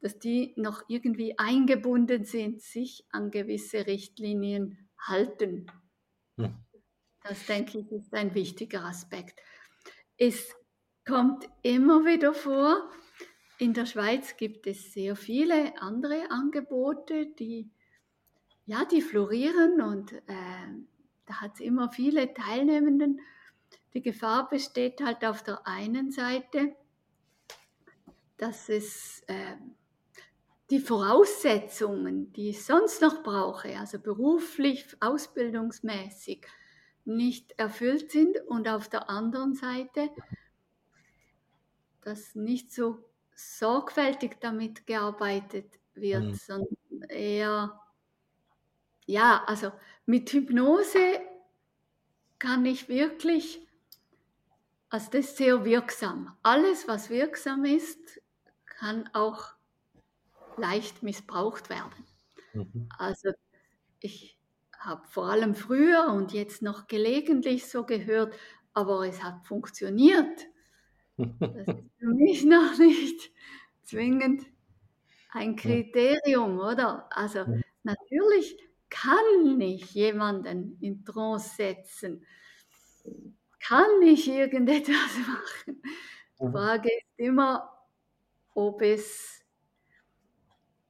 dass 0.00 0.18
die 0.18 0.52
noch 0.56 0.82
irgendwie 0.88 1.38
eingebunden 1.38 2.24
sind, 2.24 2.60
sich 2.60 3.06
an 3.10 3.30
gewisse 3.30 3.86
Richtlinien 3.86 4.90
halten. 4.98 5.66
Hm. 6.36 6.54
Das 7.22 7.46
denke 7.46 7.78
ich 7.78 7.92
ist 7.92 8.12
ein 8.12 8.34
wichtiger 8.34 8.84
Aspekt. 8.84 9.40
Es 10.16 10.54
kommt 11.06 11.48
immer 11.62 12.04
wieder 12.04 12.34
vor, 12.34 12.90
in 13.58 13.74
der 13.74 13.86
Schweiz 13.86 14.36
gibt 14.36 14.66
es 14.66 14.92
sehr 14.92 15.14
viele 15.14 15.80
andere 15.80 16.30
Angebote, 16.30 17.26
die, 17.26 17.70
ja, 18.66 18.84
die 18.84 19.02
florieren 19.02 19.80
und 19.80 20.12
äh, 20.12 20.68
da 21.26 21.40
hat 21.40 21.54
es 21.54 21.60
immer 21.60 21.90
viele 21.90 22.32
Teilnehmenden. 22.34 23.20
Die 23.94 24.02
Gefahr 24.02 24.48
besteht 24.48 25.02
halt 25.02 25.24
auf 25.24 25.42
der 25.42 25.66
einen 25.66 26.10
Seite, 26.10 26.74
dass 28.38 28.68
es 28.68 29.22
äh, 29.26 29.56
die 30.70 30.80
Voraussetzungen, 30.80 32.32
die 32.32 32.50
ich 32.50 32.64
sonst 32.64 33.02
noch 33.02 33.22
brauche, 33.22 33.78
also 33.78 33.98
beruflich, 33.98 34.96
ausbildungsmäßig, 35.00 36.46
nicht 37.04 37.52
erfüllt 37.58 38.10
sind 38.10 38.38
und 38.46 38.68
auf 38.68 38.88
der 38.88 39.10
anderen 39.10 39.54
Seite, 39.54 40.08
dass 42.00 42.34
nicht 42.34 42.72
so 42.72 43.04
sorgfältig 43.34 44.40
damit 44.40 44.86
gearbeitet 44.86 45.78
wird, 45.94 46.24
mhm. 46.24 46.34
sondern 46.34 47.02
eher, 47.08 47.81
ja, 49.12 49.44
also 49.46 49.70
mit 50.06 50.32
Hypnose 50.32 51.20
kann 52.38 52.64
ich 52.64 52.88
wirklich, 52.88 53.60
also 54.88 55.10
das 55.10 55.26
ist 55.26 55.36
sehr 55.36 55.66
wirksam. 55.66 56.34
Alles, 56.42 56.88
was 56.88 57.10
wirksam 57.10 57.66
ist, 57.66 58.22
kann 58.64 59.08
auch 59.12 59.52
leicht 60.56 61.02
missbraucht 61.02 61.68
werden. 61.68 62.06
Mhm. 62.54 62.88
Also 62.98 63.32
ich 64.00 64.38
habe 64.78 65.06
vor 65.06 65.26
allem 65.26 65.54
früher 65.54 66.08
und 66.08 66.32
jetzt 66.32 66.62
noch 66.62 66.86
gelegentlich 66.86 67.66
so 67.68 67.84
gehört, 67.84 68.34
aber 68.72 69.06
es 69.06 69.22
hat 69.22 69.46
funktioniert. 69.46 70.46
Das 71.18 71.68
ist 71.68 71.90
für 71.98 72.06
mich 72.06 72.44
noch 72.46 72.78
nicht 72.78 73.30
zwingend 73.82 74.46
ein 75.32 75.54
Kriterium, 75.54 76.58
oder? 76.58 77.08
Also 77.10 77.44
natürlich 77.84 78.56
kann 78.92 79.60
ich 79.60 79.94
jemanden 79.94 80.76
in 80.80 81.02
Trance 81.04 81.56
setzen? 81.56 82.26
Kann 83.58 84.02
ich 84.02 84.28
irgendetwas 84.28 85.16
machen? 85.26 85.82
Die 86.38 86.44
mhm. 86.44 86.52
Frage 86.52 86.88
ist 86.90 87.18
immer, 87.18 87.86
ob 88.54 88.82
es 88.82 89.40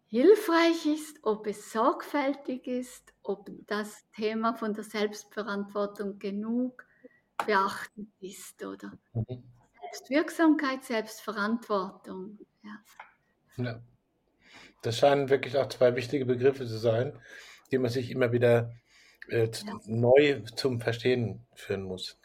hilfreich 0.08 0.84
ist, 0.86 1.18
ob 1.22 1.46
es 1.46 1.70
sorgfältig 1.70 2.66
ist, 2.66 3.14
ob 3.22 3.48
das 3.66 4.04
Thema 4.16 4.54
von 4.54 4.74
der 4.74 4.84
Selbstverantwortung 4.84 6.18
genug 6.18 6.84
beachtet 7.46 8.08
ist 8.20 8.64
oder 8.64 8.92
mhm. 9.12 9.44
Selbstwirksamkeit, 9.80 10.82
Selbstverantwortung. 10.82 12.38
Ja. 12.62 13.64
ja. 13.64 13.82
Das 14.82 14.98
scheinen 14.98 15.30
wirklich 15.30 15.56
auch 15.56 15.68
zwei 15.68 15.94
wichtige 15.94 16.26
Begriffe 16.26 16.66
zu 16.66 16.78
sein 16.78 17.16
die 17.72 17.78
man 17.78 17.90
sich 17.90 18.10
immer 18.10 18.30
wieder 18.32 18.70
äh, 19.28 19.48
ja. 19.50 19.80
neu 19.86 20.42
zum 20.54 20.80
Verstehen 20.80 21.44
führen 21.54 21.82
muss. 21.82 22.18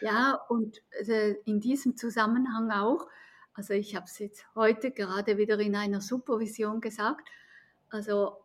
Ja, 0.00 0.34
und 0.48 0.80
äh, 1.06 1.34
in 1.44 1.60
diesem 1.60 1.96
Zusammenhang 1.96 2.70
auch, 2.70 3.08
also 3.54 3.74
ich 3.74 3.96
habe 3.96 4.06
es 4.06 4.18
jetzt 4.18 4.44
heute 4.54 4.92
gerade 4.92 5.38
wieder 5.38 5.58
in 5.58 5.74
einer 5.74 6.00
Supervision 6.00 6.80
gesagt, 6.80 7.28
also 7.88 8.36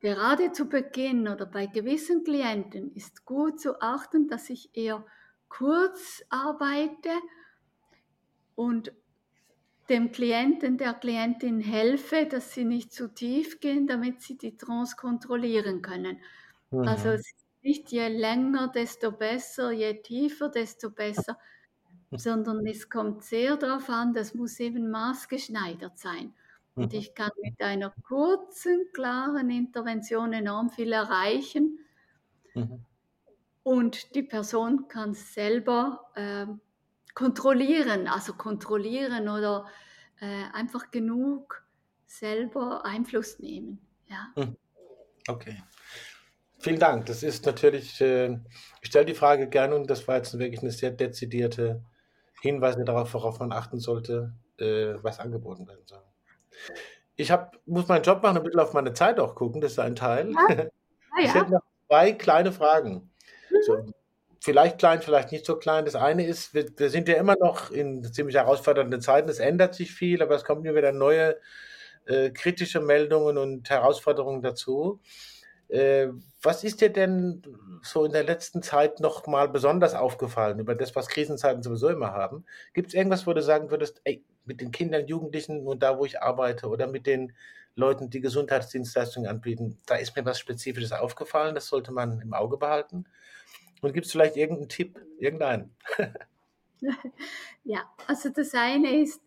gerade 0.00 0.52
zu 0.52 0.68
Beginn 0.68 1.28
oder 1.28 1.46
bei 1.46 1.66
gewissen 1.66 2.24
Klienten 2.24 2.92
ist 2.94 3.24
gut 3.24 3.60
zu 3.60 3.80
achten, 3.80 4.26
dass 4.26 4.50
ich 4.50 4.76
eher 4.76 5.04
kurz 5.48 6.24
arbeite 6.28 7.10
und 8.56 8.92
dem 9.88 10.12
Klienten, 10.12 10.78
der 10.78 10.94
Klientin 10.94 11.60
helfe, 11.60 12.26
dass 12.26 12.52
sie 12.52 12.64
nicht 12.64 12.92
zu 12.92 13.08
tief 13.08 13.60
gehen, 13.60 13.86
damit 13.86 14.22
sie 14.22 14.36
die 14.36 14.56
Trance 14.56 14.96
kontrollieren 14.96 15.82
können. 15.82 16.18
Mhm. 16.70 16.88
Also 16.88 17.16
nicht 17.62 17.90
je 17.90 18.08
länger, 18.08 18.68
desto 18.68 19.12
besser, 19.12 19.72
je 19.72 19.94
tiefer, 20.02 20.48
desto 20.48 20.90
besser, 20.90 21.38
sondern 22.12 22.66
es 22.66 22.88
kommt 22.88 23.24
sehr 23.24 23.56
darauf 23.56 23.88
an, 23.88 24.14
das 24.14 24.34
muss 24.34 24.60
eben 24.60 24.90
maßgeschneidert 24.90 25.98
sein. 25.98 26.32
Und 26.74 26.92
mhm. 26.92 26.98
ich 26.98 27.14
kann 27.14 27.30
mit 27.42 27.60
einer 27.60 27.92
kurzen, 28.06 28.86
klaren 28.92 29.50
Intervention 29.50 30.32
enorm 30.32 30.70
viel 30.70 30.92
erreichen. 30.92 31.78
Mhm. 32.54 32.84
Und 33.62 34.14
die 34.14 34.22
Person 34.22 34.86
kann 34.86 35.14
selber 35.14 36.10
äh, 36.14 36.46
kontrollieren, 37.16 38.06
also 38.08 38.34
kontrollieren 38.34 39.28
oder 39.28 39.66
äh, 40.20 40.44
einfach 40.52 40.90
genug 40.90 41.64
selber 42.06 42.84
Einfluss 42.84 43.40
nehmen. 43.40 43.80
Ja. 44.06 44.28
Hm. 44.36 44.56
Okay. 45.26 45.62
Vielen 46.58 46.78
Dank. 46.78 47.06
Das 47.06 47.22
ist 47.22 47.46
natürlich, 47.46 48.00
äh, 48.02 48.38
ich 48.82 48.88
stelle 48.88 49.06
die 49.06 49.14
Frage 49.14 49.48
gerne 49.48 49.74
und 49.76 49.88
das 49.88 50.06
war 50.06 50.16
jetzt 50.16 50.38
wirklich 50.38 50.60
eine 50.60 50.70
sehr 50.70 50.90
dezidierte 50.90 51.82
Hinweise 52.42 52.84
darauf, 52.84 53.14
worauf 53.14 53.40
man 53.40 53.50
achten 53.50 53.80
sollte, 53.80 54.34
äh, 54.58 54.94
was 55.02 55.18
angeboten 55.18 55.66
werden 55.66 55.86
soll. 55.86 56.02
Ich 57.16 57.30
hab, 57.30 57.58
muss 57.64 57.88
meinen 57.88 58.02
Job 58.02 58.22
machen, 58.22 58.36
ein 58.36 58.42
bisschen 58.42 58.60
auf 58.60 58.74
meine 58.74 58.92
Zeit 58.92 59.18
auch 59.18 59.34
gucken, 59.34 59.62
das 59.62 59.72
ist 59.72 59.78
ein 59.78 59.96
Teil. 59.96 60.32
Ja. 60.32 60.66
Ah, 61.18 61.22
ja. 61.22 61.28
Ich 61.28 61.34
hätte 61.34 61.50
noch 61.52 61.62
zwei 61.86 62.12
kleine 62.12 62.52
Fragen. 62.52 63.10
Mhm. 63.48 63.62
So, 63.62 63.86
vielleicht 64.46 64.78
klein, 64.78 65.02
vielleicht 65.02 65.32
nicht 65.32 65.44
so 65.44 65.56
klein. 65.56 65.84
Das 65.84 65.96
eine 65.96 66.24
ist, 66.24 66.54
wir, 66.54 66.66
wir, 66.76 66.88
sind 66.88 67.08
ja 67.08 67.16
immer 67.16 67.34
noch 67.38 67.72
in 67.72 68.04
ziemlich 68.04 68.36
herausfordernden 68.36 69.00
Zeiten. 69.00 69.28
Es 69.28 69.40
ändert 69.40 69.74
sich 69.74 69.92
viel, 69.92 70.22
aber 70.22 70.36
es 70.36 70.44
kommen 70.44 70.64
immer 70.64 70.76
wieder 70.76 70.92
neue 70.92 71.36
äh, 72.06 72.30
kritische 72.30 72.80
Meldungen 72.80 73.38
und 73.38 73.68
Herausforderungen 73.68 74.42
dazu. 74.42 75.00
Äh, 75.68 76.10
was 76.40 76.62
ist 76.62 76.80
dir 76.80 76.90
denn 76.90 77.42
so 77.82 78.04
in 78.04 78.12
der 78.12 78.22
letzten 78.22 78.62
Zeit 78.62 79.00
noch 79.00 79.26
mal 79.26 79.48
besonders 79.48 79.94
aufgefallen 79.96 80.60
über 80.60 80.76
das, 80.76 80.94
was 80.94 81.08
Krisenzeiten 81.08 81.64
sowieso 81.64 81.88
immer 81.88 82.12
haben? 82.12 82.44
Gibt 82.72 82.88
es 82.88 82.94
irgendwas, 82.94 83.26
wo 83.26 83.32
du 83.32 83.42
sagen 83.42 83.72
würdest, 83.72 84.00
ey, 84.04 84.24
mit 84.44 84.60
den 84.60 84.70
Kindern, 84.70 85.08
Jugendlichen 85.08 85.66
und 85.66 85.82
da, 85.82 85.98
wo 85.98 86.04
ich 86.04 86.22
arbeite 86.22 86.68
oder 86.68 86.86
mit 86.86 87.08
den 87.08 87.32
Leuten, 87.74 88.10
die 88.10 88.20
Gesundheitsdienstleistungen 88.20 89.28
anbieten, 89.28 89.76
da 89.86 89.96
ist 89.96 90.14
mir 90.14 90.24
was 90.24 90.38
Spezifisches 90.38 90.92
aufgefallen, 90.92 91.56
das 91.56 91.66
sollte 91.66 91.90
man 91.90 92.20
im 92.20 92.32
Auge 92.32 92.56
behalten. 92.58 93.06
Und 93.82 93.92
gibt 93.92 94.06
es 94.06 94.12
vielleicht 94.12 94.36
irgendeinen 94.36 94.68
Tipp, 94.68 95.00
irgendeinen? 95.18 95.74
ja, 97.64 97.82
also 98.06 98.28
das 98.30 98.54
eine 98.54 99.02
ist, 99.02 99.20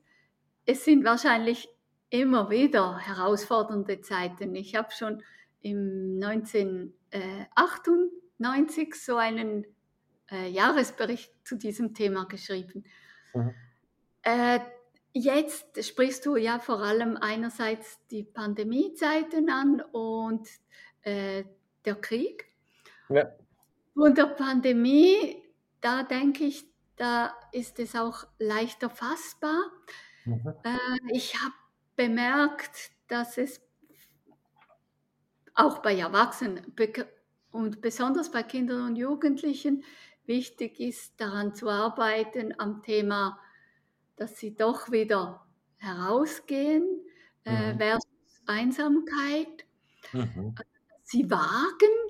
es 0.66 0.86
sind 0.86 1.04
wahrscheinlich 1.04 1.68
immer 2.10 2.50
wieder 2.50 2.98
herausfordernde 2.98 4.02
Zeiten. 4.02 4.56
Ich 4.56 4.76
habe 4.76 4.92
schon 4.92 5.22
im 5.62 6.20
1998 6.24 8.96
so 8.96 9.18
einen 9.18 9.68
äh, 10.32 10.50
Jahresbericht 10.50 11.32
zu 11.44 11.56
diesem 11.56 11.94
Thema 11.94 12.26
geschrieben. 12.26 12.86
Mhm. 13.34 13.54
Äh, 14.24 14.60
jetzt 15.14 15.84
sprichst 15.84 16.26
du 16.26 16.36
ja 16.36 16.60
vor 16.60 16.82
allem 16.82 17.18
einerseits 17.18 18.06
die 18.08 18.24
Pandemiezeiten 18.24 19.50
an 19.50 19.82
und 19.92 20.48
äh, 21.02 21.44
der 21.86 21.96
Krieg. 21.96 22.46
Ja. 23.10 23.32
Und 23.94 24.18
der 24.18 24.28
Pandemie, 24.28 25.44
da 25.82 26.04
denke 26.04 26.46
ich, 26.46 26.66
da 26.96 27.34
ist 27.52 27.80
es 27.80 27.96
auch 27.96 28.26
leichter 28.40 28.90
fassbar. 28.90 29.72
Mhm. 30.26 30.54
Äh, 30.64 30.78
ich 31.14 31.42
habe 31.42 31.54
bemerkt, 31.96 32.92
dass 33.08 33.38
es 33.38 33.62
auch 35.54 35.80
bei 35.80 35.98
Erwachsenen 35.98 36.74
und 37.52 37.82
besonders 37.82 38.32
bei 38.32 38.44
Kindern 38.44 38.86
und 38.86 38.96
Jugendlichen 38.96 39.84
wichtig 40.26 40.80
ist, 40.80 41.20
daran 41.20 41.56
zu 41.56 41.70
arbeiten 41.70 42.54
am 42.60 42.84
Thema, 42.84 43.40
dass 44.16 44.38
sie 44.38 44.56
doch 44.56 44.92
wieder 44.92 45.46
herausgehen 45.78 47.02
äh, 47.46 47.74
mhm. 47.74 47.78
versus 47.78 48.44
Einsamkeit. 48.46 49.66
Mhm. 50.14 50.56
Sie 51.04 51.30
wagen, 51.30 52.09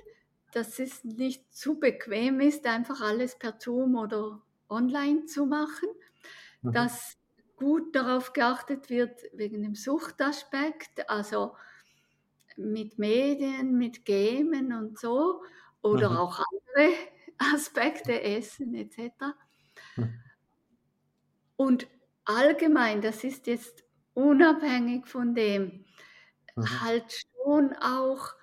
dass 0.52 0.78
es 0.78 1.04
nicht 1.04 1.52
zu 1.54 1.78
bequem 1.78 2.40
ist, 2.40 2.66
einfach 2.66 3.00
alles 3.00 3.38
per 3.38 3.56
Zoom 3.58 3.96
oder 3.96 4.42
online 4.68 5.26
zu 5.26 5.46
machen, 5.46 5.88
mhm. 6.62 6.72
dass 6.72 7.16
gut 7.56 7.94
darauf 7.94 8.32
geachtet 8.32 8.88
wird 8.88 9.22
wegen 9.32 9.62
dem 9.62 9.74
Suchtaspekt, 9.74 11.08
also 11.10 11.56
mit 12.56 12.98
Medien, 12.98 13.76
mit 13.76 14.04
Gamen 14.04 14.72
und 14.72 14.98
so 14.98 15.42
oder 15.82 16.10
mhm. 16.10 16.16
auch 16.16 16.40
andere 16.40 16.94
Aspekte, 17.54 18.22
Essen 18.22 18.74
etc. 18.74 19.12
Mhm. 19.96 20.20
Und 21.56 21.86
allgemein, 22.24 23.02
das 23.02 23.24
ist 23.24 23.46
jetzt 23.46 23.84
unabhängig 24.14 25.06
von 25.06 25.34
dem, 25.34 25.84
mhm. 26.56 26.80
halt 26.82 27.26
schon 27.44 27.74
auch 27.74 28.34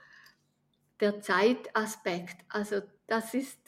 der 1.00 1.22
Zeitaspekt. 1.22 2.38
Also 2.50 2.82
das 3.08 3.34
ist 3.34 3.60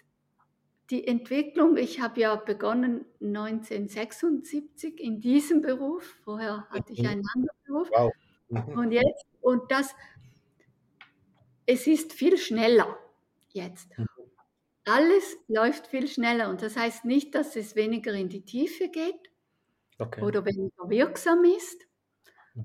die 0.89 1.08
Entwicklung. 1.08 1.78
Ich 1.78 2.02
habe 2.02 2.20
ja 2.22 2.36
begonnen 2.36 3.06
1976 3.22 5.00
in 5.00 5.22
diesem 5.22 5.62
Beruf. 5.62 6.18
Vorher 6.24 6.68
hatte 6.70 6.94
ich 6.94 7.02
mhm. 7.02 7.08
einen 7.08 7.26
anderen 7.36 7.58
Beruf. 7.65 7.89
Wow. 7.92 8.13
Mhm. 8.50 8.78
Und 8.78 8.92
jetzt, 8.92 9.26
und 9.42 9.72
das 9.72 9.96
es 11.72 11.86
ist 11.86 12.13
viel 12.13 12.38
schneller 12.38 12.98
jetzt. 13.50 13.96
Mhm. 13.98 14.08
Alles 14.86 15.38
läuft 15.48 15.86
viel 15.86 16.08
schneller 16.08 16.50
und 16.50 16.63
das 16.63 16.76
heißt 16.76 17.06
nicht, 17.06 17.36
dass 17.36 17.56
es 17.56 17.76
weniger 17.76 18.12
in 18.13 18.28
die 18.28 18.44
Tiefe 18.44 18.89
geht 18.89 19.30
okay. 20.00 20.24
oder 20.24 20.44
weniger 20.46 20.89
wirksam 20.89 21.44
ist 21.44 21.86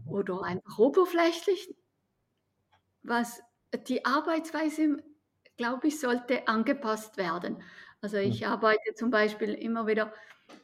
oder 0.06 0.42
einfach 0.42 0.78
oberflächlich. 0.78 1.74
Was 3.02 3.42
die 3.76 4.04
Arbeitsweise, 4.04 5.02
glaube 5.56 5.88
ich, 5.88 6.00
sollte 6.00 6.46
angepasst 6.48 7.16
werden. 7.16 7.62
Also 8.00 8.18
ich 8.18 8.42
mhm. 8.42 8.48
arbeite 8.48 8.94
zum 8.94 9.10
Beispiel 9.10 9.54
immer 9.54 9.86
wieder, 9.86 10.12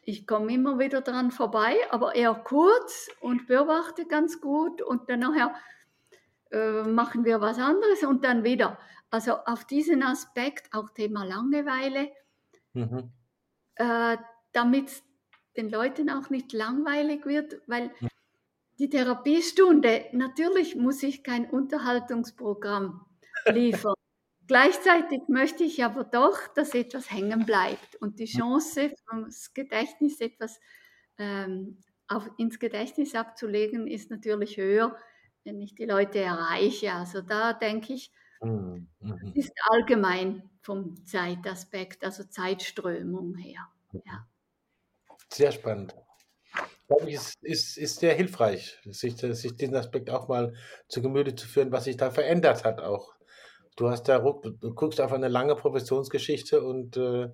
ich 0.02 0.26
komme 0.26 0.52
immer 0.52 0.78
wieder 0.78 1.00
dran 1.00 1.30
vorbei, 1.30 1.74
aber 1.90 2.14
eher 2.14 2.34
kurz 2.34 3.08
und 3.20 3.46
beobachte 3.46 4.06
ganz 4.06 4.40
gut 4.40 4.82
und 4.82 5.08
dann 5.08 5.20
nachher 5.20 5.54
äh, 6.50 6.82
machen 6.82 7.24
wir 7.24 7.40
was 7.40 7.58
anderes 7.58 8.02
und 8.02 8.24
dann 8.24 8.44
wieder. 8.44 8.78
Also 9.10 9.36
auf 9.46 9.64
diesen 9.64 10.02
Aspekt, 10.02 10.72
auch 10.74 10.90
Thema 10.90 11.24
Langeweile, 11.24 12.12
mhm. 12.74 13.10
äh, 13.76 14.16
damit 14.52 15.02
den 15.56 15.70
Leuten 15.70 16.10
auch 16.10 16.30
nicht 16.30 16.52
langweilig 16.52 17.26
wird, 17.26 17.60
weil 17.66 17.90
mhm. 18.00 18.09
Die 18.80 18.88
Therapiestunde, 18.88 20.06
natürlich 20.12 20.74
muss 20.74 21.02
ich 21.02 21.22
kein 21.22 21.48
Unterhaltungsprogramm 21.50 23.04
liefern. 23.46 23.94
Gleichzeitig 24.46 25.20
möchte 25.28 25.64
ich 25.64 25.84
aber 25.84 26.02
doch, 26.02 26.48
dass 26.54 26.74
etwas 26.74 27.10
hängen 27.10 27.44
bleibt 27.44 27.96
und 27.96 28.18
die 28.18 28.24
Chance, 28.24 28.92
das 29.26 29.52
Gedächtnis 29.52 30.20
etwas 30.20 30.58
ähm, 31.18 31.78
auf, 32.08 32.28
ins 32.38 32.58
Gedächtnis 32.58 33.14
abzulegen, 33.14 33.86
ist 33.86 34.10
natürlich 34.10 34.56
höher, 34.56 34.96
wenn 35.44 35.60
ich 35.60 35.74
die 35.74 35.84
Leute 35.84 36.18
erreiche. 36.18 36.92
Also 36.92 37.20
da 37.20 37.52
denke 37.52 37.92
ich, 37.92 38.10
mhm. 38.40 38.88
mhm. 38.98 39.32
ist 39.34 39.52
allgemein 39.70 40.50
vom 40.62 41.04
Zeitaspekt, 41.04 42.02
also 42.02 42.24
Zeitströmung 42.24 43.36
her. 43.36 43.68
Ja. 44.04 44.26
Sehr 45.28 45.52
spannend. 45.52 45.94
Ich 47.06 47.14
es 47.14 47.34
ist, 47.40 47.78
ist 47.78 48.00
sehr 48.00 48.14
hilfreich, 48.14 48.78
sich, 48.84 49.16
sich 49.16 49.56
diesen 49.56 49.76
Aspekt 49.76 50.10
auch 50.10 50.28
mal 50.28 50.54
zu 50.88 51.00
Gemüte 51.00 51.34
zu 51.34 51.46
führen, 51.46 51.70
was 51.70 51.84
sich 51.84 51.96
da 51.96 52.10
verändert 52.10 52.64
hat 52.64 52.80
auch. 52.80 53.14
Du 53.76 53.88
hast 53.88 54.08
da, 54.08 54.18
du 54.18 54.74
guckst 54.74 55.00
auf 55.00 55.12
eine 55.12 55.28
lange 55.28 55.54
Professionsgeschichte 55.54 56.62
und 56.62 56.96
äh, 56.96 57.28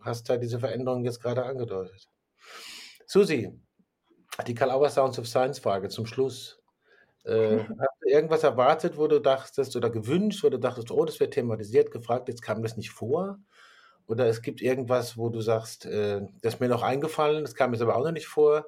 hast 0.00 0.28
da 0.28 0.36
diese 0.36 0.58
Veränderungen 0.58 1.04
jetzt 1.04 1.22
gerade 1.22 1.44
angedeutet. 1.44 2.08
Susi, 3.06 3.52
die 4.46 4.54
Karl 4.54 4.70
Auer 4.70 4.90
Sounds 4.90 5.18
of 5.18 5.28
Science 5.28 5.58
Frage 5.58 5.88
zum 5.88 6.06
Schluss. 6.06 6.60
Äh, 7.24 7.58
hast 7.78 7.96
du 8.00 8.08
irgendwas 8.08 8.42
erwartet, 8.42 8.96
wo 8.96 9.06
du 9.06 9.20
dachtest 9.20 9.76
oder 9.76 9.90
gewünscht, 9.90 10.42
wo 10.42 10.48
du 10.48 10.58
dachtest, 10.58 10.90
oh, 10.90 11.04
das 11.04 11.20
wird 11.20 11.34
thematisiert, 11.34 11.90
gefragt, 11.90 12.28
jetzt 12.28 12.42
kam 12.42 12.62
das 12.62 12.76
nicht 12.76 12.90
vor? 12.90 13.38
Oder 14.08 14.26
es 14.26 14.42
gibt 14.42 14.62
irgendwas, 14.62 15.16
wo 15.18 15.28
du 15.28 15.40
sagst, 15.42 15.86
äh, 15.86 16.22
das 16.42 16.54
ist 16.54 16.60
mir 16.60 16.68
noch 16.68 16.82
eingefallen, 16.82 17.44
das 17.44 17.54
kam 17.54 17.72
jetzt 17.72 17.82
aber 17.82 17.96
auch 17.96 18.04
noch 18.04 18.12
nicht 18.12 18.26
vor. 18.26 18.66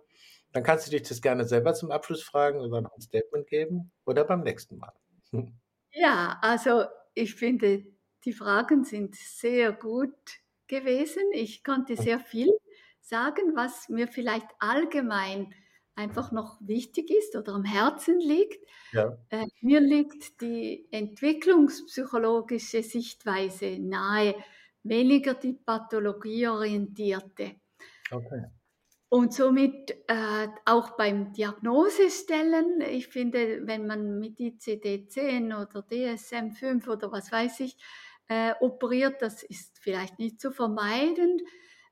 Dann 0.52 0.62
kannst 0.62 0.86
du 0.86 0.90
dich 0.92 1.02
das 1.08 1.22
gerne 1.22 1.44
selber 1.46 1.74
zum 1.74 1.90
Abschluss 1.90 2.22
fragen 2.22 2.60
oder 2.60 2.80
noch 2.82 2.94
ein 2.94 3.00
Statement 3.00 3.48
geben 3.48 3.90
oder 4.04 4.24
beim 4.24 4.42
nächsten 4.42 4.78
Mal. 4.78 4.92
Ja, 5.92 6.38
also 6.40 6.84
ich 7.14 7.34
finde, 7.34 7.84
die 8.24 8.32
Fragen 8.32 8.84
sind 8.84 9.16
sehr 9.16 9.72
gut 9.72 10.14
gewesen. 10.68 11.22
Ich 11.32 11.64
konnte 11.64 11.96
sehr 11.96 12.20
viel 12.20 12.50
sagen, 13.00 13.56
was 13.56 13.88
mir 13.88 14.06
vielleicht 14.08 14.46
allgemein 14.60 15.52
einfach 15.96 16.32
noch 16.32 16.58
wichtig 16.60 17.10
ist 17.10 17.34
oder 17.36 17.54
am 17.54 17.64
Herzen 17.64 18.20
liegt. 18.20 18.64
Ja. 18.92 19.18
Äh, 19.30 19.46
mir 19.60 19.80
liegt 19.80 20.40
die 20.40 20.86
entwicklungspsychologische 20.92 22.82
Sichtweise 22.82 23.78
nahe, 23.80 24.34
weniger 24.82 25.34
die 25.34 25.52
pathologieorientierte. 25.52 27.56
Okay. 28.10 28.44
Und 29.12 29.34
somit 29.34 29.90
äh, 30.06 30.48
auch 30.64 30.96
beim 30.96 31.32
Diagnosestellen, 31.32 32.80
ich 32.80 33.08
finde, 33.08 33.66
wenn 33.66 33.86
man 33.86 34.20
mit 34.20 34.38
ICD-10 34.38 35.46
oder 35.46 35.80
DSM-5 35.80 36.88
oder 36.88 37.10
was 37.10 37.32
weiß 37.32 37.60
ich 37.60 37.76
äh, 38.28 38.54
operiert, 38.60 39.20
das 39.20 39.42
ist 39.42 39.80
vielleicht 39.80 40.20
nicht 40.20 40.40
zu 40.40 40.52
vermeiden, 40.52 41.40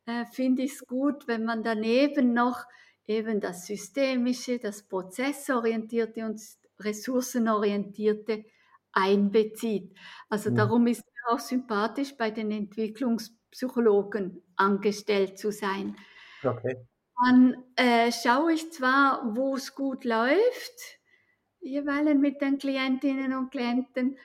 äh, 0.06 0.26
finde 0.26 0.62
ich 0.62 0.74
es 0.74 0.86
gut, 0.86 1.26
wenn 1.26 1.44
man 1.44 1.64
daneben 1.64 2.34
noch 2.34 2.64
eben 3.08 3.40
das 3.40 3.66
Systemische, 3.66 4.60
das 4.60 4.84
Prozessorientierte 4.84 6.24
und 6.24 6.40
Ressourcenorientierte 6.78 8.44
einbezieht. 8.92 9.92
Also 10.28 10.50
mhm. 10.50 10.54
darum 10.54 10.86
ist 10.86 11.02
auch 11.28 11.38
sympathisch, 11.38 12.16
bei 12.16 12.30
den 12.30 12.50
Entwicklungspsychologen 12.50 14.42
angestellt 14.56 15.38
zu 15.38 15.50
sein. 15.52 15.96
Okay. 16.44 16.76
Dann 17.24 17.64
äh, 17.76 18.12
schaue 18.12 18.52
ich 18.52 18.70
zwar, 18.72 19.36
wo 19.36 19.56
es 19.56 19.74
gut 19.74 20.04
läuft, 20.04 20.98
jeweils 21.60 22.16
mit 22.16 22.40
den 22.40 22.58
Klientinnen 22.58 23.34
und 23.34 23.50
Klienten, 23.50 24.16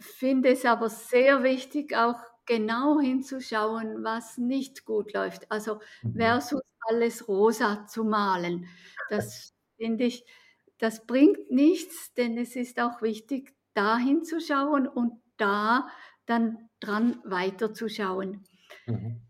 finde 0.00 0.50
es 0.50 0.64
aber 0.64 0.90
sehr 0.90 1.42
wichtig, 1.42 1.96
auch 1.96 2.20
genau 2.46 3.00
hinzuschauen, 3.00 4.02
was 4.04 4.38
nicht 4.38 4.84
gut 4.84 5.12
läuft. 5.12 5.50
Also 5.50 5.80
mhm. 6.02 6.16
versus 6.16 6.62
alles 6.88 7.28
rosa 7.28 7.86
zu 7.86 8.04
malen. 8.04 8.68
Das 9.10 9.52
finde 9.76 10.04
ich, 10.04 10.24
das 10.78 11.06
bringt 11.06 11.50
nichts, 11.50 12.12
denn 12.14 12.36
es 12.38 12.56
ist 12.56 12.80
auch 12.80 13.02
wichtig, 13.02 13.54
da 13.74 13.98
hinzuschauen 13.98 14.86
und 14.88 15.20
da 15.36 15.88
dann 16.26 16.68
dran 16.80 17.20
weiterzuschauen. 17.24 18.44
Mhm. 18.86 19.22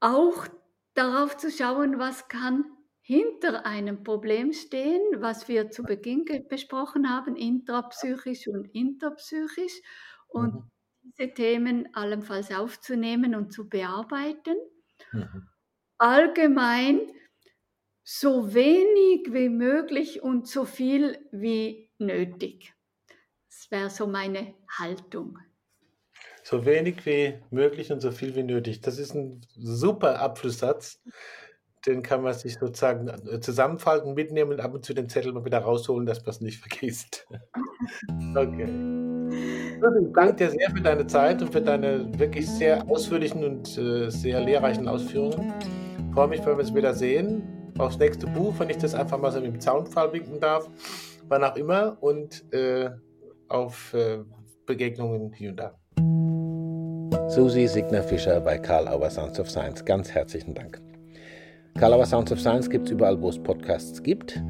Auch 0.00 0.46
darauf 0.94 1.36
zu 1.36 1.50
schauen, 1.50 1.98
was 1.98 2.28
kann 2.28 2.64
hinter 3.00 3.66
einem 3.66 4.02
Problem 4.02 4.52
stehen, 4.52 5.02
was 5.16 5.48
wir 5.48 5.70
zu 5.70 5.82
Beginn 5.82 6.24
besprochen 6.48 7.10
haben, 7.10 7.36
intrapsychisch 7.36 8.48
und 8.48 8.66
interpsychisch. 8.74 9.80
Und 10.28 10.54
mhm. 10.54 10.70
diese 11.02 11.34
Themen 11.34 11.94
allenfalls 11.94 12.50
aufzunehmen 12.50 13.34
und 13.34 13.52
zu 13.52 13.68
bearbeiten. 13.68 14.56
Mhm. 15.12 15.48
Allgemein 15.98 17.00
so 18.02 18.54
wenig 18.54 19.32
wie 19.32 19.48
möglich 19.48 20.22
und 20.22 20.46
so 20.46 20.64
viel 20.64 21.18
wie 21.32 21.90
nötig. 21.98 22.74
Das 23.48 23.70
wäre 23.70 23.90
so 23.90 24.06
meine 24.06 24.54
Haltung. 24.78 25.38
So 26.46 26.66
wenig 26.66 27.06
wie 27.06 27.34
möglich 27.50 27.90
und 27.90 28.00
so 28.00 28.10
viel 28.10 28.36
wie 28.36 28.42
nötig. 28.42 28.82
Das 28.82 28.98
ist 28.98 29.14
ein 29.14 29.40
super 29.56 30.20
Abschlusssatz. 30.20 31.00
Den 31.86 32.02
kann 32.02 32.22
man 32.22 32.34
sich 32.34 32.58
sozusagen 32.58 33.08
äh, 33.08 33.40
zusammenfalten, 33.40 34.12
mitnehmen 34.12 34.52
und 34.52 34.60
ab 34.60 34.74
und 34.74 34.84
zu 34.84 34.92
den 34.92 35.08
Zettel 35.08 35.32
mal 35.32 35.46
wieder 35.46 35.60
rausholen, 35.60 36.04
dass 36.04 36.20
man 36.20 36.30
es 36.30 36.40
nicht 36.40 36.60
vergisst. 36.60 37.26
Okay. 38.36 38.68
Ich 39.30 40.12
danke 40.14 40.34
dir 40.34 40.50
sehr 40.50 40.70
für 40.70 40.80
deine 40.80 41.06
Zeit 41.06 41.42
und 41.42 41.52
für 41.52 41.60
deine 41.60 42.18
wirklich 42.18 42.48
sehr 42.48 42.88
ausführlichen 42.88 43.44
und 43.44 43.76
äh, 43.76 44.10
sehr 44.10 44.40
lehrreichen 44.40 44.88
Ausführungen. 44.88 45.52
Ich 45.98 46.14
freue 46.14 46.28
mich, 46.28 46.40
wenn 46.46 46.56
wir 46.56 46.64
es 46.64 46.74
wieder 46.74 46.94
sehen. 46.94 47.72
Aufs 47.78 47.98
nächste 47.98 48.26
Buch, 48.26 48.54
wenn 48.58 48.70
ich 48.70 48.78
das 48.78 48.94
einfach 48.94 49.18
mal 49.18 49.32
so 49.32 49.40
mit 49.40 49.52
dem 49.52 49.60
Zaunpfahl 49.60 50.12
winken 50.12 50.40
darf, 50.40 50.68
wann 51.28 51.42
auch 51.42 51.56
immer. 51.56 51.96
Und 52.00 52.50
äh, 52.52 52.90
auf 53.48 53.92
äh, 53.94 54.20
Begegnungen 54.66 55.32
hier 55.32 55.50
und 55.50 55.56
da. 55.56 55.78
Susi 57.34 57.66
Signer 57.66 58.04
Fischer 58.04 58.40
bei 58.40 58.58
Karl 58.58 58.86
Auer 58.86 59.10
Sounds 59.10 59.40
of 59.40 59.50
Science. 59.50 59.84
Ganz 59.84 60.12
herzlichen 60.12 60.54
Dank. 60.54 60.80
Karl 61.76 61.94
Auer 61.94 62.06
Sounds 62.06 62.30
of 62.30 62.38
Science 62.38 62.70
gibt 62.70 62.86
es 62.86 62.92
überall, 62.92 63.20
wo 63.20 63.28
es 63.28 63.42
Podcasts 63.42 64.00
gibt. 64.04 64.40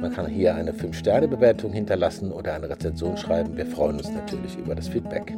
Man 0.00 0.12
kann 0.12 0.26
hier 0.26 0.56
eine 0.56 0.72
5-Sterne-Bewertung 0.72 1.72
hinterlassen 1.72 2.32
oder 2.32 2.54
eine 2.54 2.68
Rezension 2.68 3.16
schreiben. 3.16 3.56
Wir 3.56 3.66
freuen 3.66 3.98
uns 3.98 4.10
natürlich 4.10 4.58
über 4.58 4.74
das 4.74 4.88
Feedback. 4.88 5.32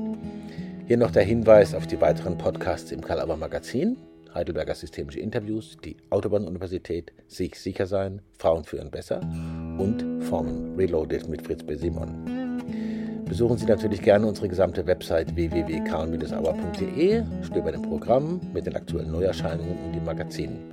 Hier 0.86 0.97
noch 0.97 1.11
der 1.11 1.24
Hinweis 1.24 1.74
auf 1.74 1.86
die 1.86 2.01
weiteren 2.01 2.38
Podcasts 2.38 2.90
im 2.92 3.03
Karl 3.03 3.20
Auer 3.20 3.36
Magazin. 3.36 3.99
Heidelberger 4.32 4.74
Systemische 4.74 5.20
Interviews, 5.20 5.76
die 5.84 5.99
Autobahn-Universität, 6.09 7.12
Sieg 7.26 7.57
sicher 7.57 7.84
sein, 7.84 8.22
Frauen 8.38 8.64
führen 8.64 8.90
besser 8.90 9.20
und 9.76 10.24
Formen 10.24 10.74
Reloaded 10.76 11.28
mit 11.28 11.42
Fritz 11.42 11.62
B. 11.62 11.74
Simon. 11.74 12.45
Besuchen 13.29 13.59
Sie 13.59 13.66
natürlich 13.66 14.03
gerne 14.03 14.27
unsere 14.27 14.49
gesamte 14.49 14.87
Website 14.87 15.35
www.karl-auer.de, 15.35 17.24
stöbern 17.43 17.74
im 17.74 17.83
Programm 17.83 18.41
mit 18.55 18.66
den 18.66 18.77
aktuellen 18.77 19.11
Neuerscheinungen 19.11 19.77
und 19.85 19.93
den 19.93 20.05
Magazinen. 20.05 20.72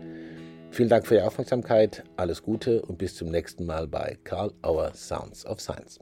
Vielen 0.69 0.89
Dank 0.89 1.07
für 1.07 1.15
Ihre 1.15 1.25
Aufmerksamkeit, 1.25 2.03
alles 2.15 2.43
Gute 2.43 2.83
und 2.83 2.99
bis 2.99 3.15
zum 3.15 3.29
nächsten 3.29 3.65
Mal 3.65 3.87
bei 3.87 4.17
Karl 4.23 4.53
Auer 4.61 4.93
Sounds 4.93 5.45
of 5.47 5.59
Science. 5.61 5.99